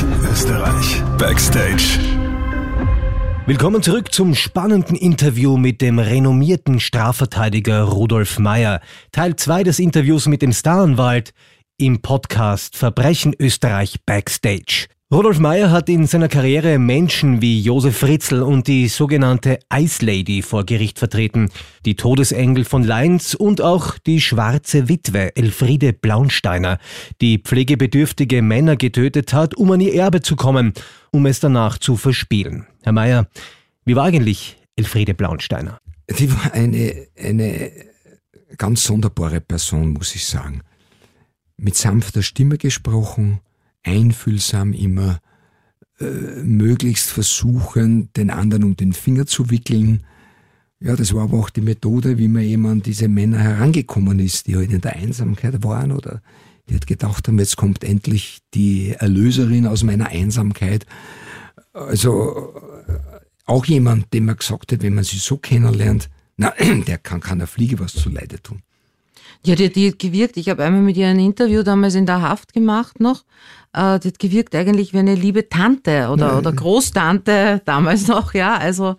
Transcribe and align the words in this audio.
Österreich, 0.00 0.30
Österreich. 0.30 1.02
Backstage. 1.18 1.98
Willkommen 3.44 3.82
zurück 3.82 4.14
zum 4.14 4.34
spannenden 4.34 4.96
Interview 4.96 5.58
mit 5.58 5.82
dem 5.82 5.98
renommierten 5.98 6.80
Strafverteidiger 6.80 7.82
Rudolf 7.82 8.38
Meyer. 8.38 8.80
Teil 9.12 9.36
2 9.36 9.64
des 9.64 9.78
Interviews 9.78 10.26
mit 10.26 10.40
dem 10.40 10.52
Staranwalt 10.52 11.34
im 11.76 12.00
Podcast 12.00 12.78
Verbrechen 12.78 13.34
Österreich 13.38 13.96
Backstage. 14.06 14.86
Rudolf 15.12 15.40
Meyer 15.40 15.72
hat 15.72 15.88
in 15.88 16.06
seiner 16.06 16.28
Karriere 16.28 16.78
Menschen 16.78 17.42
wie 17.42 17.60
Josef 17.60 17.96
Fritzl 17.96 18.42
und 18.42 18.68
die 18.68 18.86
sogenannte 18.86 19.58
Ice 19.74 20.04
Lady 20.06 20.40
vor 20.40 20.64
Gericht 20.64 21.00
vertreten, 21.00 21.50
die 21.84 21.96
Todesengel 21.96 22.64
von 22.64 22.84
Leins 22.84 23.34
und 23.34 23.60
auch 23.60 23.98
die 23.98 24.20
schwarze 24.20 24.88
Witwe 24.88 25.34
Elfriede 25.34 25.92
Blaunsteiner, 25.92 26.78
die 27.20 27.38
pflegebedürftige 27.38 28.40
Männer 28.40 28.76
getötet 28.76 29.32
hat, 29.32 29.56
um 29.56 29.72
an 29.72 29.80
ihr 29.80 29.94
Erbe 29.94 30.22
zu 30.22 30.36
kommen, 30.36 30.74
um 31.10 31.26
es 31.26 31.40
danach 31.40 31.78
zu 31.78 31.96
verspielen. 31.96 32.68
Herr 32.84 32.92
Meyer, 32.92 33.26
wie 33.84 33.96
war 33.96 34.04
eigentlich 34.04 34.58
Elfriede 34.76 35.14
Blaunsteiner? 35.14 35.80
Die 36.20 36.32
war 36.32 36.52
eine, 36.52 37.08
eine 37.20 37.72
ganz 38.56 38.84
sonderbare 38.84 39.40
Person, 39.40 39.88
muss 39.88 40.14
ich 40.14 40.24
sagen. 40.24 40.62
Mit 41.56 41.74
sanfter 41.74 42.22
Stimme 42.22 42.58
gesprochen, 42.58 43.40
einfühlsam 43.82 44.72
immer, 44.72 45.20
äh, 46.00 46.42
möglichst 46.42 47.10
versuchen, 47.10 48.12
den 48.14 48.30
anderen 48.30 48.64
um 48.64 48.76
den 48.76 48.92
Finger 48.92 49.26
zu 49.26 49.50
wickeln. 49.50 50.04
Ja, 50.80 50.96
das 50.96 51.14
war 51.14 51.24
aber 51.24 51.38
auch 51.38 51.50
die 51.50 51.60
Methode, 51.60 52.16
wie 52.16 52.28
man 52.28 52.42
eben 52.42 52.66
an 52.66 52.82
diese 52.82 53.08
Männer 53.08 53.38
herangekommen 53.38 54.18
ist, 54.18 54.46
die 54.46 54.56
halt 54.56 54.72
in 54.72 54.80
der 54.80 54.96
Einsamkeit 54.96 55.62
waren 55.62 55.92
oder 55.92 56.22
die 56.68 56.74
halt 56.74 56.86
gedacht 56.86 57.28
haben, 57.28 57.38
jetzt 57.38 57.56
kommt 57.56 57.84
endlich 57.84 58.38
die 58.54 58.94
Erlöserin 58.98 59.66
aus 59.66 59.82
meiner 59.82 60.08
Einsamkeit. 60.08 60.86
Also 61.72 62.54
äh, 62.88 62.92
auch 63.44 63.66
jemand, 63.66 64.12
dem 64.14 64.26
man 64.26 64.36
gesagt 64.36 64.72
hat, 64.72 64.82
wenn 64.82 64.94
man 64.94 65.04
sie 65.04 65.18
so 65.18 65.36
kennenlernt, 65.36 66.08
na, 66.36 66.54
der 66.86 66.98
kann 66.98 67.20
keiner 67.20 67.46
Fliege 67.46 67.78
was 67.78 67.92
zu 67.92 68.08
Leide 68.08 68.40
tun. 68.40 68.62
Ja, 69.44 69.54
die, 69.54 69.70
die 69.70 69.88
hat 69.88 69.98
gewirkt. 69.98 70.36
Ich 70.36 70.48
habe 70.48 70.64
einmal 70.64 70.82
mit 70.82 70.96
ihr 70.96 71.08
ein 71.08 71.18
Interview 71.18 71.62
damals 71.62 71.94
in 71.94 72.06
der 72.06 72.22
Haft 72.22 72.52
gemacht 72.52 73.00
noch. 73.00 73.24
Äh, 73.72 74.00
die 74.00 74.08
hat 74.08 74.18
gewirkt 74.18 74.54
eigentlich 74.54 74.92
wie 74.92 74.98
eine 74.98 75.14
liebe 75.14 75.48
Tante 75.48 76.08
oder, 76.08 76.38
oder 76.38 76.52
Großtante 76.52 77.62
damals 77.64 78.08
noch, 78.08 78.34
ja. 78.34 78.56
Also 78.56 78.96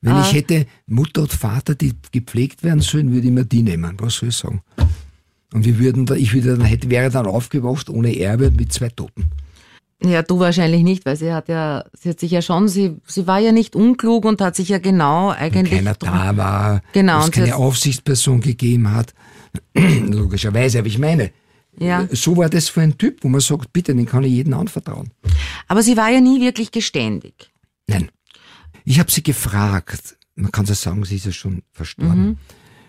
Wenn 0.00 0.16
äh, 0.16 0.20
ich 0.22 0.32
hätte 0.32 0.66
Mutter 0.86 1.22
und 1.22 1.32
Vater, 1.32 1.74
die 1.74 1.92
gepflegt 2.10 2.62
werden 2.62 2.80
sollen, 2.80 3.12
würde 3.12 3.26
ich 3.26 3.32
mir 3.32 3.44
die 3.44 3.62
nehmen. 3.62 3.96
Was 3.98 4.16
soll 4.16 4.30
ich 4.30 4.36
sagen? 4.36 4.62
Und 5.52 5.64
wir 5.64 5.78
würden 5.78 6.06
da, 6.06 6.14
ich 6.14 6.32
würde 6.32 6.56
dann, 6.56 6.66
hätte, 6.66 6.90
wäre 6.90 7.10
dann 7.10 7.26
aufgewacht 7.26 7.88
ohne 7.90 8.18
Erbe 8.18 8.50
mit 8.50 8.72
zwei 8.72 8.88
Toten. 8.88 9.30
Ja, 10.02 10.22
du 10.22 10.38
wahrscheinlich 10.38 10.82
nicht, 10.82 11.06
weil 11.06 11.16
sie 11.16 11.32
hat 11.32 11.48
ja, 11.48 11.84
sie 11.98 12.10
hat 12.10 12.20
sich 12.20 12.30
ja 12.30 12.42
schon, 12.42 12.68
sie, 12.68 12.96
sie 13.06 13.26
war 13.26 13.38
ja 13.38 13.52
nicht 13.52 13.76
unklug 13.76 14.24
und 14.24 14.40
hat 14.40 14.56
sich 14.56 14.68
ja 14.68 14.78
genau 14.78 15.30
eigentlich. 15.30 15.78
Keiner 15.78 15.94
da 15.94 16.36
war, 16.36 16.82
Genau, 16.92 17.20
es 17.20 17.30
keine 17.30 17.56
Aufsichtsperson 17.56 18.40
gegeben 18.40 18.90
hat. 18.90 19.14
Logischerweise, 19.74 20.80
aber 20.80 20.88
ich 20.88 20.98
meine, 20.98 21.30
Ja. 21.78 22.06
so 22.12 22.36
war 22.36 22.48
das 22.48 22.68
für 22.68 22.82
ein 22.82 22.96
Typ, 22.98 23.24
wo 23.24 23.28
man 23.28 23.40
sagt, 23.40 23.72
bitte, 23.72 23.94
den 23.94 24.06
kann 24.06 24.24
ich 24.24 24.32
jedem 24.32 24.54
anvertrauen. 24.54 25.10
Aber 25.66 25.82
sie 25.82 25.96
war 25.96 26.08
ja 26.10 26.20
nie 26.20 26.40
wirklich 26.40 26.70
geständig. 26.70 27.50
Nein. 27.86 28.10
Ich 28.84 28.98
habe 28.98 29.10
sie 29.10 29.22
gefragt, 29.22 30.16
man 30.34 30.52
kann 30.52 30.66
so 30.66 30.74
sagen, 30.74 31.04
sie 31.04 31.16
ist 31.16 31.26
ja 31.26 31.32
schon 31.32 31.62
verstorben. 31.72 32.38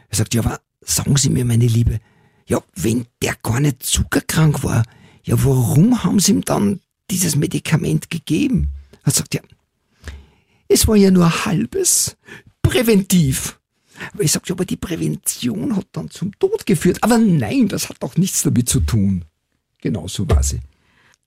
Er 0.10 0.18
sagt, 0.18 0.34
ja, 0.34 0.42
aber 0.42 0.60
sagen 0.82 1.18
Sie 1.18 1.30
mir, 1.30 1.46
meine 1.46 1.68
Liebe, 1.68 2.00
ja, 2.48 2.62
wenn 2.76 3.06
der 3.22 3.36
gar 3.42 3.60
nicht 3.60 3.84
zuckerkrank 3.84 4.64
war, 4.64 4.84
ja, 5.24 5.44
warum 5.44 6.04
haben 6.04 6.20
Sie 6.20 6.32
ihm 6.32 6.42
dann 6.44 6.80
dieses 7.10 7.36
Medikament 7.36 8.10
gegeben? 8.10 8.72
Er 9.04 9.12
sagt, 9.12 9.34
ja, 9.34 9.42
es 10.68 10.88
war 10.88 10.96
ja 10.96 11.12
nur 11.12 11.46
halbes, 11.46 12.18
präventiv. 12.62 13.60
Aber 14.14 14.24
ich 14.24 14.32
sag, 14.32 14.48
ja, 14.48 14.56
aber 14.56 14.66
die 14.66 14.78
Prävention 14.78 15.76
hat 15.76 15.88
dann 15.94 16.10
zum 16.10 16.38
Tod 16.40 16.66
geführt. 16.66 17.00
Aber 17.02 17.18
nein, 17.18 17.68
das 17.68 17.90
hat 17.90 17.98
doch 18.02 18.18
nichts 18.18 18.44
damit 18.44 18.70
zu 18.70 18.80
tun. 18.82 19.26
Genau 19.82 20.08
so 20.08 20.30
war 20.30 20.44
sie. 20.44 20.62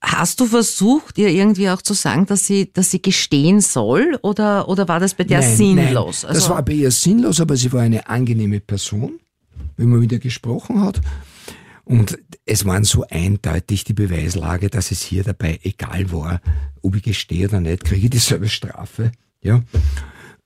Hast 0.01 0.39
du 0.39 0.45
versucht, 0.45 1.17
ihr 1.17 1.29
irgendwie 1.29 1.69
auch 1.69 1.81
zu 1.81 1.93
sagen, 1.93 2.25
dass 2.25 2.45
sie, 2.45 2.71
dass 2.71 2.89
sie 2.89 3.01
gestehen 3.01 3.59
soll 3.59 4.17
oder, 4.21 4.69
oder 4.69 4.87
war 4.87 5.01
das 5.01 5.13
bei 5.13 5.25
der 5.25 5.41
Nein, 5.41 5.57
sinnlos? 5.57 6.23
Nein, 6.23 6.33
das 6.33 6.49
war 6.49 6.63
bei 6.63 6.73
ihr 6.73 6.91
sinnlos, 6.91 7.41
aber 7.41 7.57
sie 7.57 7.73
war 7.73 7.81
eine 7.81 8.07
angenehme 8.07 8.61
Person, 8.61 9.19
wenn 9.75 9.89
man 9.89 9.99
mit 9.99 10.11
ihr 10.13 10.19
gesprochen 10.19 10.81
hat. 10.81 11.01
Und 11.83 12.17
es 12.45 12.65
waren 12.65 12.85
so 12.85 13.03
eindeutig 13.09 13.83
die 13.83 13.93
Beweislage, 13.93 14.69
dass 14.69 14.91
es 14.91 15.01
hier 15.01 15.23
dabei 15.23 15.59
egal 15.63 16.11
war, 16.11 16.39
ob 16.81 16.95
ich 16.95 17.03
gestehe 17.03 17.47
oder 17.47 17.59
nicht, 17.59 17.83
kriege 17.83 18.05
ich 18.05 18.09
dieselbe 18.11 18.47
Strafe. 18.47 19.11
Ja. 19.41 19.63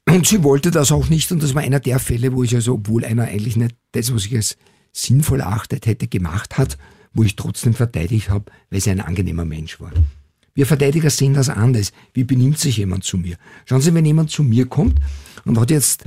Und 0.09 0.27
sie 0.27 0.43
wollte 0.43 0.69
das 0.69 0.91
auch 0.91 1.09
nicht 1.09 1.31
und 1.31 1.41
das 1.41 1.55
war 1.55 1.61
einer 1.61 1.79
der 1.79 1.99
Fälle, 1.99 2.33
wo 2.33 2.43
ich 2.43 2.53
also, 2.55 2.73
obwohl 2.73 3.05
einer 3.05 3.23
eigentlich 3.23 3.55
nicht 3.55 3.75
das, 3.93 4.13
was 4.13 4.25
ich 4.25 4.35
als 4.35 4.57
sinnvoll 4.91 5.39
erachtet 5.39 5.85
hätte, 5.85 6.07
gemacht 6.07 6.57
hat, 6.57 6.77
wo 7.13 7.23
ich 7.23 7.35
trotzdem 7.35 7.73
verteidigt 7.73 8.29
habe, 8.29 8.51
weil 8.69 8.81
sie 8.81 8.91
ein 8.91 9.01
angenehmer 9.01 9.45
Mensch 9.45 9.79
war. 9.79 9.91
Wir 10.55 10.67
Verteidiger 10.67 11.09
sehen 11.09 11.33
das 11.33 11.49
anders. 11.49 11.91
Wie 12.13 12.23
benimmt 12.23 12.59
sich 12.59 12.77
jemand 12.77 13.03
zu 13.03 13.17
mir? 13.17 13.37
Schauen 13.65 13.81
Sie, 13.81 13.93
wenn 13.93 14.05
jemand 14.05 14.29
zu 14.29 14.43
mir 14.43 14.67
kommt 14.67 14.99
und 15.45 15.59
hat 15.59 15.71
jetzt 15.71 16.03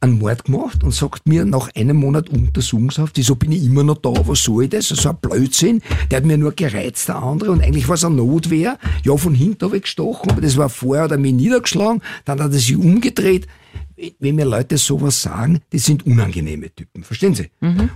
einen 0.00 0.18
Mord 0.18 0.44
gemacht 0.44 0.84
und 0.84 0.92
sagt 0.92 1.26
mir 1.26 1.44
nach 1.44 1.70
einem 1.74 1.96
Monat 1.96 2.28
Untersuchungshaft, 2.28 3.16
wieso 3.16 3.34
bin 3.34 3.52
ich 3.52 3.64
immer 3.64 3.82
noch 3.82 3.98
da, 3.98 4.12
was 4.26 4.42
soll 4.42 4.64
ich 4.64 4.70
das? 4.70 4.88
So 4.88 5.08
ein 5.08 5.16
Blödsinn, 5.16 5.82
der 6.10 6.18
hat 6.18 6.26
mir 6.26 6.36
nur 6.36 6.52
gereizt, 6.52 7.08
der 7.08 7.16
andere, 7.16 7.50
und 7.50 7.62
eigentlich 7.62 7.88
war 7.88 7.94
es 7.94 8.04
eine 8.04 8.16
Notwehr. 8.16 8.78
Ja, 9.04 9.16
von 9.16 9.34
hinten 9.34 9.64
habe 9.64 9.76
ich 9.76 9.84
gestochen, 9.84 10.30
aber 10.30 10.40
das 10.40 10.56
war 10.56 10.68
vorher, 10.68 11.04
hat 11.04 11.12
er 11.12 11.18
mich 11.18 11.32
niedergeschlagen, 11.32 12.02
dann 12.24 12.40
hat 12.40 12.52
er 12.52 12.58
sich 12.58 12.76
umgedreht. 12.76 13.46
Wenn 14.18 14.34
mir 14.36 14.44
Leute 14.44 14.78
sowas 14.78 15.22
sagen, 15.22 15.60
das 15.70 15.84
sind 15.84 16.06
unangenehme 16.06 16.74
Typen, 16.74 17.02
verstehen 17.02 17.34
Sie? 17.34 17.50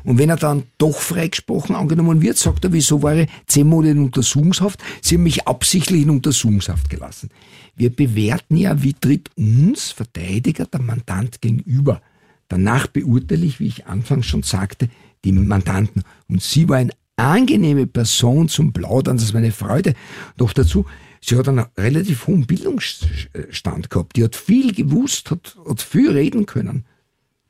Und 0.05 0.19
wenn 0.19 0.31
er 0.31 0.37
dann 0.37 0.65
doch 0.79 0.99
freigesprochen 0.99 1.77
angenommen 1.77 2.23
wird, 2.23 2.39
sagt 2.39 2.65
er, 2.65 2.73
wieso 2.73 3.03
war 3.03 3.17
ich 3.17 3.29
zehn 3.47 3.67
Monate 3.67 3.93
in 3.93 4.05
Untersuchungshaft? 4.05 4.81
Sie 5.03 5.17
haben 5.17 5.23
mich 5.23 5.47
absichtlich 5.47 6.03
in 6.03 6.11
Untersuchungshaft 6.11 6.89
gelassen. 6.89 7.31
Wir 7.77 7.95
bewerten 7.95 8.57
ja, 8.57 8.83
wie 8.83 8.95
tritt 8.95 9.31
uns 9.37 9.91
Verteidiger 9.91 10.67
der 10.67 10.83
Mandant 10.83 11.41
gegenüber. 11.41 12.03
Danach 12.49 12.87
beurteile 12.87 13.47
ich, 13.47 13.61
wie 13.61 13.69
ich 13.69 13.87
anfangs 13.87 14.27
schon 14.27 14.43
sagte, 14.43 14.89
die 15.25 15.33
Mandanten. 15.33 16.03
Und 16.29 16.43
sie 16.43 16.69
war 16.69 16.79
eine 16.79 16.93
angenehme 17.17 17.87
Person 17.87 18.49
zum 18.49 18.73
Plaudern, 18.73 19.19
das 19.19 19.33
war 19.33 19.41
eine 19.41 19.53
Freude. 19.53 19.95
Doch 20.37 20.53
dazu, 20.53 20.87
sie 21.21 21.37
hat 21.37 21.49
einen 21.49 21.67
relativ 21.77 22.27
hohen 22.27 22.47
Bildungsstand 22.47 23.91
gehabt. 23.91 24.17
Die 24.17 24.25
hat 24.25 24.37
viel 24.37 24.73
gewusst, 24.73 25.31
hat, 25.31 25.57
hat 25.69 25.83
viel 25.83 26.11
reden 26.11 26.47
können. 26.47 26.87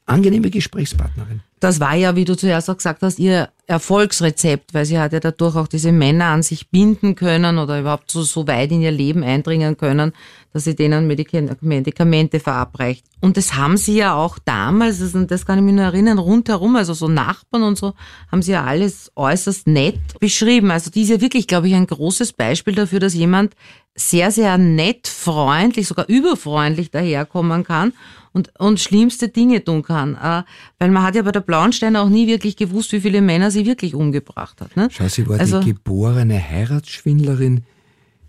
Angenehme 0.06 0.50
Gesprächspartnerin. 0.50 1.42
Das 1.60 1.78
war 1.78 1.94
ja, 1.94 2.16
wie 2.16 2.24
du 2.24 2.36
zuerst 2.36 2.70
auch 2.70 2.76
gesagt 2.76 3.02
hast, 3.02 3.18
ihr 3.18 3.50
Erfolgsrezept, 3.66 4.74
weil 4.74 4.86
sie 4.86 4.98
hat 4.98 5.12
ja 5.12 5.20
dadurch 5.20 5.56
auch 5.56 5.68
diese 5.68 5.92
Männer 5.92 6.24
an 6.24 6.42
sich 6.42 6.70
binden 6.70 7.14
können 7.14 7.58
oder 7.58 7.78
überhaupt 7.78 8.10
so, 8.10 8.22
so 8.22 8.46
weit 8.48 8.72
in 8.72 8.80
ihr 8.80 8.90
Leben 8.90 9.22
eindringen 9.22 9.76
können, 9.76 10.12
dass 10.52 10.64
sie 10.64 10.74
denen 10.74 11.06
Medika- 11.06 11.56
Medikamente 11.60 12.40
verabreicht. 12.40 13.04
Und 13.20 13.36
das 13.36 13.54
haben 13.54 13.76
sie 13.76 13.96
ja 13.96 14.14
auch 14.14 14.38
damals, 14.44 14.98
das 15.12 15.46
kann 15.46 15.58
ich 15.58 15.64
mich 15.64 15.74
nur 15.74 15.84
erinnern, 15.84 16.18
rundherum, 16.18 16.76
also 16.76 16.94
so 16.94 17.06
Nachbarn 17.06 17.62
und 17.62 17.78
so, 17.78 17.92
haben 18.32 18.42
sie 18.42 18.52
ja 18.52 18.64
alles 18.64 19.12
äußerst 19.14 19.66
nett 19.66 20.00
beschrieben. 20.18 20.70
Also 20.70 20.90
die 20.90 21.02
ist 21.02 21.10
ja 21.10 21.20
wirklich, 21.20 21.46
glaube 21.46 21.68
ich, 21.68 21.74
ein 21.74 21.86
großes 21.86 22.32
Beispiel 22.32 22.74
dafür, 22.74 22.98
dass 22.98 23.14
jemand 23.14 23.54
sehr, 23.94 24.30
sehr 24.30 24.56
nett, 24.56 25.06
freundlich, 25.06 25.86
sogar 25.86 26.08
überfreundlich 26.08 26.90
daherkommen 26.90 27.64
kann 27.64 27.92
und, 28.32 28.50
und 28.58 28.80
schlimmste 28.80 29.28
Dinge 29.28 29.62
tun 29.62 29.82
kann. 29.82 30.14
Äh, 30.14 30.42
weil 30.78 30.90
man 30.90 31.02
hat 31.02 31.16
ja 31.16 31.22
bei 31.22 31.32
der 31.32 31.40
Blauenstein 31.50 31.96
auch 31.96 32.08
nie 32.08 32.26
wirklich 32.28 32.56
gewusst, 32.56 32.92
wie 32.92 33.00
viele 33.00 33.20
Männer 33.20 33.50
sie 33.50 33.66
wirklich 33.66 33.94
umgebracht 33.94 34.60
hat. 34.60 34.76
Ne? 34.76 34.88
Schau, 34.92 35.08
sie 35.08 35.26
war 35.28 35.40
Also- 35.40 35.60
die 35.60 35.72
geborene 35.74 36.38
Heiratsschwindlerin, 36.40 37.64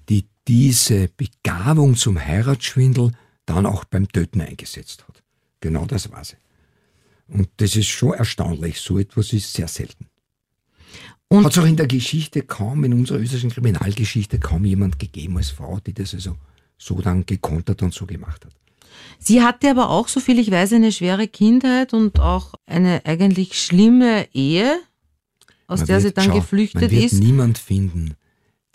die 0.09 0.25
diese 0.47 1.07
Begabung 1.15 1.95
zum 1.95 2.19
Heiratsschwindel 2.19 3.11
dann 3.45 3.65
auch 3.67 3.85
beim 3.85 4.07
Töten 4.07 4.41
eingesetzt 4.41 5.05
hat. 5.07 5.21
Genau 5.59 5.85
das 5.85 6.11
war 6.11 6.23
sie. 6.23 6.37
Und 7.27 7.47
das 7.57 7.75
ist 7.75 7.87
schon 7.87 8.13
erstaunlich. 8.13 8.79
So 8.79 8.97
etwas 8.97 9.33
ist 9.33 9.53
sehr 9.53 9.67
selten. 9.67 10.07
Hat 11.31 11.51
es 11.53 11.57
auch 11.59 11.65
in 11.65 11.77
der 11.77 11.87
Geschichte 11.87 12.41
kaum, 12.41 12.83
in 12.83 12.93
unserer 12.93 13.19
österreichischen 13.19 13.51
Kriminalgeschichte, 13.51 14.39
kaum 14.39 14.65
jemand 14.65 14.99
gegeben 14.99 15.37
als 15.37 15.51
Frau, 15.51 15.79
die 15.79 15.93
das 15.93 16.13
also 16.13 16.35
so 16.77 16.99
dann 16.99 17.25
gekontert 17.25 17.83
und 17.83 17.93
so 17.93 18.05
gemacht 18.05 18.43
hat. 18.45 18.53
Sie 19.19 19.41
hatte 19.41 19.69
aber 19.69 19.89
auch, 19.89 20.07
so 20.07 20.19
viel 20.19 20.39
ich 20.39 20.49
weiß, 20.51 20.73
eine 20.73 20.91
schwere 20.91 21.27
Kindheit 21.27 21.93
und 21.93 22.19
auch 22.19 22.53
eine 22.65 23.05
eigentlich 23.05 23.59
schlimme 23.61 24.27
Ehe, 24.33 24.79
aus 25.67 25.79
Man 25.79 25.87
der 25.87 26.03
wird- 26.03 26.15
sie 26.15 26.21
dann 26.21 26.25
schau, 26.31 26.39
geflüchtet 26.39 26.81
man 26.81 26.91
wird 26.91 27.03
ist. 27.05 27.13
niemand 27.19 27.57
finden, 27.57 28.15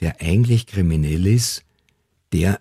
der 0.01 0.21
eigentlich 0.21 0.67
kriminell 0.67 1.27
ist, 1.27 1.65
der 2.33 2.61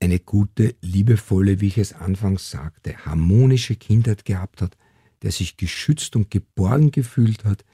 eine 0.00 0.18
gute, 0.18 0.74
liebevolle, 0.80 1.60
wie 1.60 1.68
ich 1.68 1.78
es 1.78 1.92
anfangs 1.92 2.50
sagte, 2.50 2.96
harmonische 3.06 3.76
Kindheit 3.76 4.24
gehabt 4.24 4.60
hat, 4.60 4.76
der 5.22 5.30
sich 5.30 5.56
geschützt 5.56 6.16
und 6.16 6.30
geborgen 6.30 6.90
gefühlt 6.90 7.44
hat, 7.44 7.64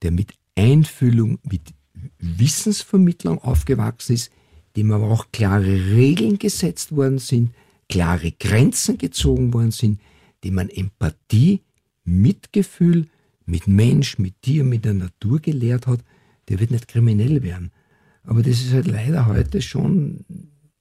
der 0.00 0.10
mit 0.10 0.32
Einfühlung, 0.56 1.38
mit 1.42 1.74
Wissensvermittlung 2.18 3.38
aufgewachsen 3.42 4.14
ist, 4.14 4.30
dem 4.76 4.90
aber 4.92 5.10
auch 5.10 5.26
klare 5.32 5.66
Regeln 5.94 6.38
gesetzt 6.38 6.94
worden 6.96 7.18
sind, 7.18 7.54
klare 7.94 8.32
Grenzen 8.32 8.98
gezogen 8.98 9.54
worden 9.54 9.70
sind, 9.70 10.00
dem 10.42 10.54
man 10.54 10.68
Empathie, 10.68 11.62
Mitgefühl 12.02 13.06
mit 13.46 13.68
Mensch, 13.68 14.18
mit 14.18 14.42
Tier, 14.42 14.64
mit 14.64 14.84
der 14.84 14.94
Natur 14.94 15.38
gelehrt 15.38 15.86
hat, 15.86 16.00
der 16.48 16.58
wird 16.58 16.72
nicht 16.72 16.88
kriminell 16.88 17.44
werden. 17.44 17.70
Aber 18.24 18.42
das 18.42 18.60
ist 18.62 18.72
halt 18.72 18.88
leider 18.88 19.26
heute 19.26 19.62
schon 19.62 20.24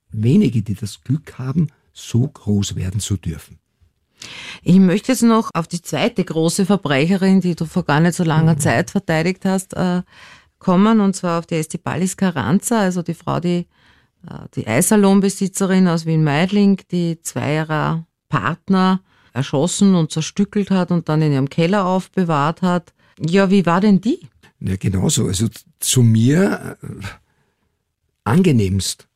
wenige, 0.09 0.63
die 0.63 0.73
das 0.73 1.01
Glück 1.01 1.37
haben, 1.37 1.67
so 1.91 2.27
groß 2.27 2.75
werden 2.75 2.99
zu 2.99 3.15
dürfen. 3.15 3.59
Ich 4.63 4.79
möchte 4.79 5.11
jetzt 5.11 5.21
noch 5.21 5.51
auf 5.53 5.67
die 5.67 5.83
zweite 5.83 6.23
große 6.23 6.65
Verbrecherin, 6.65 7.41
die 7.41 7.53
du 7.53 7.65
vor 7.65 7.83
gar 7.83 7.99
nicht 7.99 8.15
so 8.15 8.23
langer 8.23 8.55
mhm. 8.55 8.59
Zeit 8.59 8.89
verteidigt 8.89 9.45
hast, 9.45 9.75
äh, 9.75 10.01
kommen, 10.57 10.99
und 10.99 11.15
zwar 11.15 11.37
auf 11.37 11.45
die 11.45 11.55
Estibalis 11.55 12.17
Carranza, 12.17 12.79
also 12.79 13.03
die 13.03 13.13
Frau, 13.13 13.39
die, 13.39 13.67
die 14.55 14.67
Eissalonbesitzerin 14.67 15.87
aus 15.87 16.05
Wien-Meidling, 16.05 16.81
die 16.91 17.19
zwei 17.21 17.55
ihrer 17.55 18.05
Partner 18.29 19.01
erschossen 19.33 19.95
und 19.95 20.11
zerstückelt 20.11 20.71
hat 20.71 20.91
und 20.91 21.09
dann 21.09 21.21
in 21.21 21.33
ihrem 21.33 21.49
Keller 21.49 21.85
aufbewahrt 21.85 22.61
hat. 22.61 22.93
Ja, 23.19 23.49
wie 23.49 23.65
war 23.65 23.81
denn 23.81 24.01
die? 24.01 24.19
Ja, 24.59 24.75
genauso. 24.77 25.27
Also 25.27 25.47
zu 25.79 26.03
mir 26.03 26.77
äh, 26.81 26.87
angenehmst. 28.23 29.07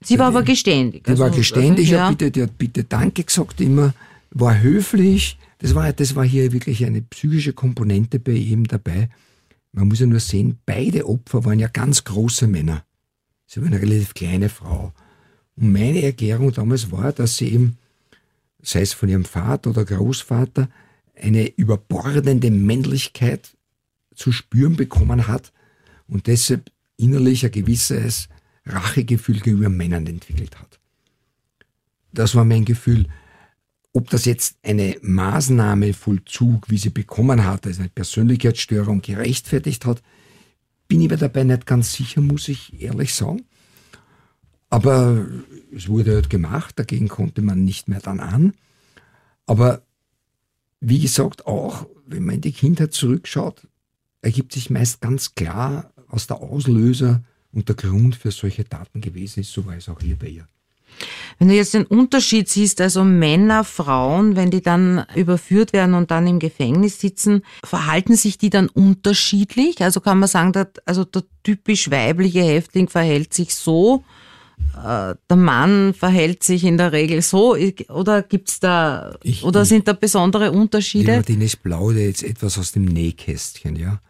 Sie 0.00 0.18
war 0.18 0.28
aber 0.28 0.42
geständig. 0.42 1.02
Sie 1.06 1.12
also, 1.12 1.24
war 1.24 1.30
geständig, 1.30 1.90
ja. 1.90 2.10
bitte, 2.10 2.30
die 2.30 2.42
hat 2.42 2.58
bitte 2.58 2.84
Danke 2.84 3.24
gesagt 3.24 3.60
immer, 3.60 3.94
war 4.30 4.60
höflich. 4.60 5.38
Das 5.58 5.74
war, 5.74 5.92
das 5.92 6.16
war 6.16 6.24
hier 6.24 6.52
wirklich 6.52 6.84
eine 6.84 7.02
psychische 7.02 7.52
Komponente 7.52 8.18
bei 8.18 8.32
ihm 8.32 8.66
dabei. 8.66 9.08
Man 9.72 9.88
muss 9.88 10.00
ja 10.00 10.06
nur 10.06 10.20
sehen, 10.20 10.58
beide 10.66 11.08
Opfer 11.08 11.44
waren 11.44 11.58
ja 11.58 11.68
ganz 11.68 12.04
große 12.04 12.46
Männer. 12.46 12.84
Sie 13.52 13.60
war 13.60 13.66
eine 13.66 13.82
relativ 13.82 14.14
kleine 14.14 14.48
Frau. 14.48 14.94
Und 15.56 15.72
meine 15.74 16.02
Erklärung 16.02 16.52
damals 16.52 16.90
war, 16.90 17.12
dass 17.12 17.36
sie 17.36 17.52
eben, 17.52 17.76
sei 18.62 18.80
es 18.80 18.94
von 18.94 19.10
ihrem 19.10 19.26
Vater 19.26 19.68
oder 19.68 19.84
Großvater, 19.84 20.70
eine 21.14 21.48
überbordende 21.56 22.50
Männlichkeit 22.50 23.54
zu 24.14 24.32
spüren 24.32 24.76
bekommen 24.76 25.28
hat 25.28 25.52
und 26.08 26.28
deshalb 26.28 26.70
innerlich 26.96 27.44
ein 27.44 27.50
gewisses 27.50 28.30
Rachegefühl 28.64 29.40
gegenüber 29.40 29.68
Männern 29.68 30.06
entwickelt 30.06 30.58
hat. 30.58 30.80
Das 32.10 32.34
war 32.34 32.46
mein 32.46 32.64
Gefühl. 32.64 33.06
Ob 33.92 34.08
das 34.08 34.24
jetzt 34.24 34.56
eine 34.62 34.96
Maßnahme 35.02 35.92
Vollzug, 35.92 36.70
wie 36.70 36.78
sie 36.78 36.88
bekommen 36.88 37.44
hat, 37.44 37.66
also 37.66 37.80
eine 37.80 37.90
Persönlichkeitsstörung 37.90 39.02
gerechtfertigt 39.02 39.84
hat, 39.84 40.02
bin 40.92 41.00
ich 41.00 41.08
mir 41.08 41.16
dabei 41.16 41.42
nicht 41.42 41.64
ganz 41.64 41.94
sicher, 41.94 42.20
muss 42.20 42.48
ich 42.48 42.82
ehrlich 42.82 43.14
sagen. 43.14 43.46
Aber 44.68 45.26
es 45.74 45.88
wurde 45.88 46.16
halt 46.16 46.28
gemacht, 46.28 46.78
dagegen 46.78 47.08
konnte 47.08 47.40
man 47.40 47.64
nicht 47.64 47.88
mehr 47.88 48.00
dann 48.00 48.20
an. 48.20 48.52
Aber 49.46 49.80
wie 50.80 51.00
gesagt, 51.00 51.46
auch 51.46 51.86
wenn 52.04 52.26
man 52.26 52.34
in 52.34 52.40
die 52.42 52.52
Kindheit 52.52 52.92
zurückschaut, 52.92 53.66
ergibt 54.20 54.52
sich 54.52 54.68
meist 54.68 55.00
ganz 55.00 55.34
klar, 55.34 55.94
was 56.08 56.26
der 56.26 56.42
Auslöser 56.42 57.22
und 57.52 57.70
der 57.70 57.76
Grund 57.76 58.14
für 58.14 58.30
solche 58.30 58.68
Taten 58.68 59.00
gewesen 59.00 59.40
ist. 59.40 59.52
So 59.54 59.64
war 59.64 59.74
es 59.74 59.88
auch 59.88 60.00
hier 60.02 60.16
bei 60.16 60.28
ihr. 60.28 60.46
Wenn 61.38 61.48
du 61.48 61.54
jetzt 61.54 61.74
den 61.74 61.86
Unterschied 61.86 62.48
siehst, 62.48 62.80
also 62.80 63.04
Männer, 63.04 63.64
Frauen, 63.64 64.36
wenn 64.36 64.50
die 64.50 64.62
dann 64.62 65.04
überführt 65.14 65.72
werden 65.72 65.94
und 65.94 66.10
dann 66.10 66.26
im 66.26 66.38
Gefängnis 66.38 67.00
sitzen, 67.00 67.42
verhalten 67.64 68.16
sich 68.16 68.38
die 68.38 68.50
dann 68.50 68.68
unterschiedlich? 68.68 69.82
Also 69.82 70.00
kann 70.00 70.18
man 70.20 70.28
sagen, 70.28 70.52
dass, 70.52 70.68
also 70.84 71.04
der 71.04 71.24
typisch 71.42 71.90
weibliche 71.90 72.42
Häftling 72.42 72.88
verhält 72.88 73.34
sich 73.34 73.54
so, 73.54 74.04
äh, 74.76 75.14
der 75.28 75.36
Mann 75.36 75.94
verhält 75.94 76.42
sich 76.44 76.64
in 76.64 76.78
der 76.78 76.92
Regel 76.92 77.22
so, 77.22 77.56
oder 77.88 78.22
gibt's 78.22 78.60
da, 78.60 79.16
ich, 79.22 79.44
oder 79.44 79.64
sind 79.64 79.88
da 79.88 79.92
besondere 79.92 80.52
Unterschiede? 80.52 81.16
Martin, 81.16 81.40
ich 81.40 81.60
plaudere 81.62 82.04
jetzt 82.04 82.22
etwas 82.22 82.58
aus 82.58 82.72
dem 82.72 82.84
Nähkästchen, 82.84 83.76
ja. 83.76 84.00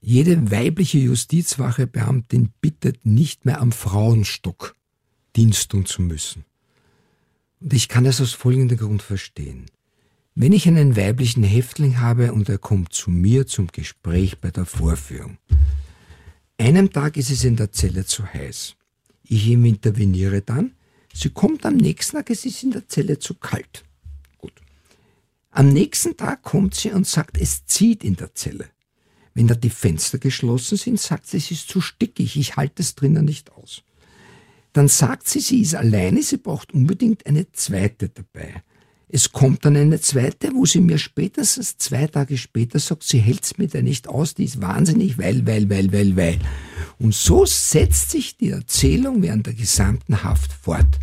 Jede 0.00 0.50
weibliche 0.50 0.98
Justizwachebeamtin 0.98 2.50
bittet 2.60 3.04
nicht 3.04 3.44
mehr 3.44 3.60
am 3.60 3.72
Frauenstock 3.72 4.74
Dienst 5.38 5.70
tun 5.70 5.86
zu 5.86 6.02
müssen. 6.02 6.44
Und 7.60 7.72
ich 7.72 7.88
kann 7.88 8.06
es 8.06 8.20
aus 8.20 8.32
folgendem 8.32 8.76
Grund 8.76 9.02
verstehen. 9.02 9.66
Wenn 10.34 10.52
ich 10.52 10.66
einen 10.66 10.96
weiblichen 10.96 11.44
Häftling 11.44 12.00
habe 12.00 12.32
und 12.32 12.48
er 12.48 12.58
kommt 12.58 12.92
zu 12.92 13.12
mir 13.12 13.46
zum 13.46 13.68
Gespräch 13.68 14.40
bei 14.40 14.50
der 14.50 14.66
Vorführung, 14.66 15.38
einem 16.58 16.92
Tag 16.92 17.16
ist 17.16 17.30
es 17.30 17.44
in 17.44 17.54
der 17.54 17.70
Zelle 17.70 18.04
zu 18.04 18.26
heiß. 18.26 18.74
Ich 19.22 19.46
ihm 19.46 19.64
interveniere 19.64 20.42
dann, 20.42 20.72
sie 21.14 21.30
kommt 21.30 21.64
am 21.64 21.76
nächsten 21.76 22.16
Tag, 22.16 22.30
es 22.30 22.44
ist 22.44 22.64
in 22.64 22.72
der 22.72 22.88
Zelle 22.88 23.20
zu 23.20 23.34
kalt. 23.34 23.84
Gut. 24.38 24.54
Am 25.52 25.68
nächsten 25.68 26.16
Tag 26.16 26.42
kommt 26.42 26.74
sie 26.74 26.90
und 26.90 27.06
sagt, 27.06 27.38
es 27.38 27.64
zieht 27.64 28.02
in 28.02 28.16
der 28.16 28.34
Zelle. 28.34 28.70
Wenn 29.34 29.46
da 29.46 29.54
die 29.54 29.70
Fenster 29.70 30.18
geschlossen 30.18 30.78
sind, 30.78 30.98
sagt 30.98 31.28
sie, 31.28 31.36
es 31.36 31.52
ist 31.52 31.68
zu 31.68 31.80
stickig, 31.80 32.36
ich 32.36 32.56
halte 32.56 32.82
es 32.82 32.96
drinnen 32.96 33.24
nicht 33.24 33.52
aus. 33.52 33.84
Dann 34.72 34.88
sagt 34.88 35.28
sie, 35.28 35.40
sie 35.40 35.62
ist 35.62 35.74
alleine, 35.74 36.22
sie 36.22 36.36
braucht 36.36 36.72
unbedingt 36.72 37.26
eine 37.26 37.50
zweite 37.52 38.08
dabei. 38.08 38.62
Es 39.10 39.32
kommt 39.32 39.64
dann 39.64 39.76
eine 39.76 40.00
zweite, 40.00 40.52
wo 40.54 40.66
sie 40.66 40.80
mir 40.80 40.98
spätestens 40.98 41.78
zwei 41.78 42.06
Tage 42.06 42.36
später 42.36 42.78
sagt, 42.78 43.04
sie 43.04 43.18
hält's 43.18 43.56
mir 43.56 43.66
da 43.66 43.80
nicht 43.80 44.06
aus, 44.06 44.34
die 44.34 44.44
ist 44.44 44.60
wahnsinnig, 44.60 45.16
weil, 45.16 45.46
weil, 45.46 45.70
weil, 45.70 45.90
weil, 45.92 46.16
weil. 46.16 46.38
Und 46.98 47.14
so 47.14 47.46
setzt 47.46 48.10
sich 48.10 48.36
die 48.36 48.50
Erzählung 48.50 49.22
während 49.22 49.46
der 49.46 49.54
gesamten 49.54 50.22
Haft 50.22 50.52
fort. 50.52 50.98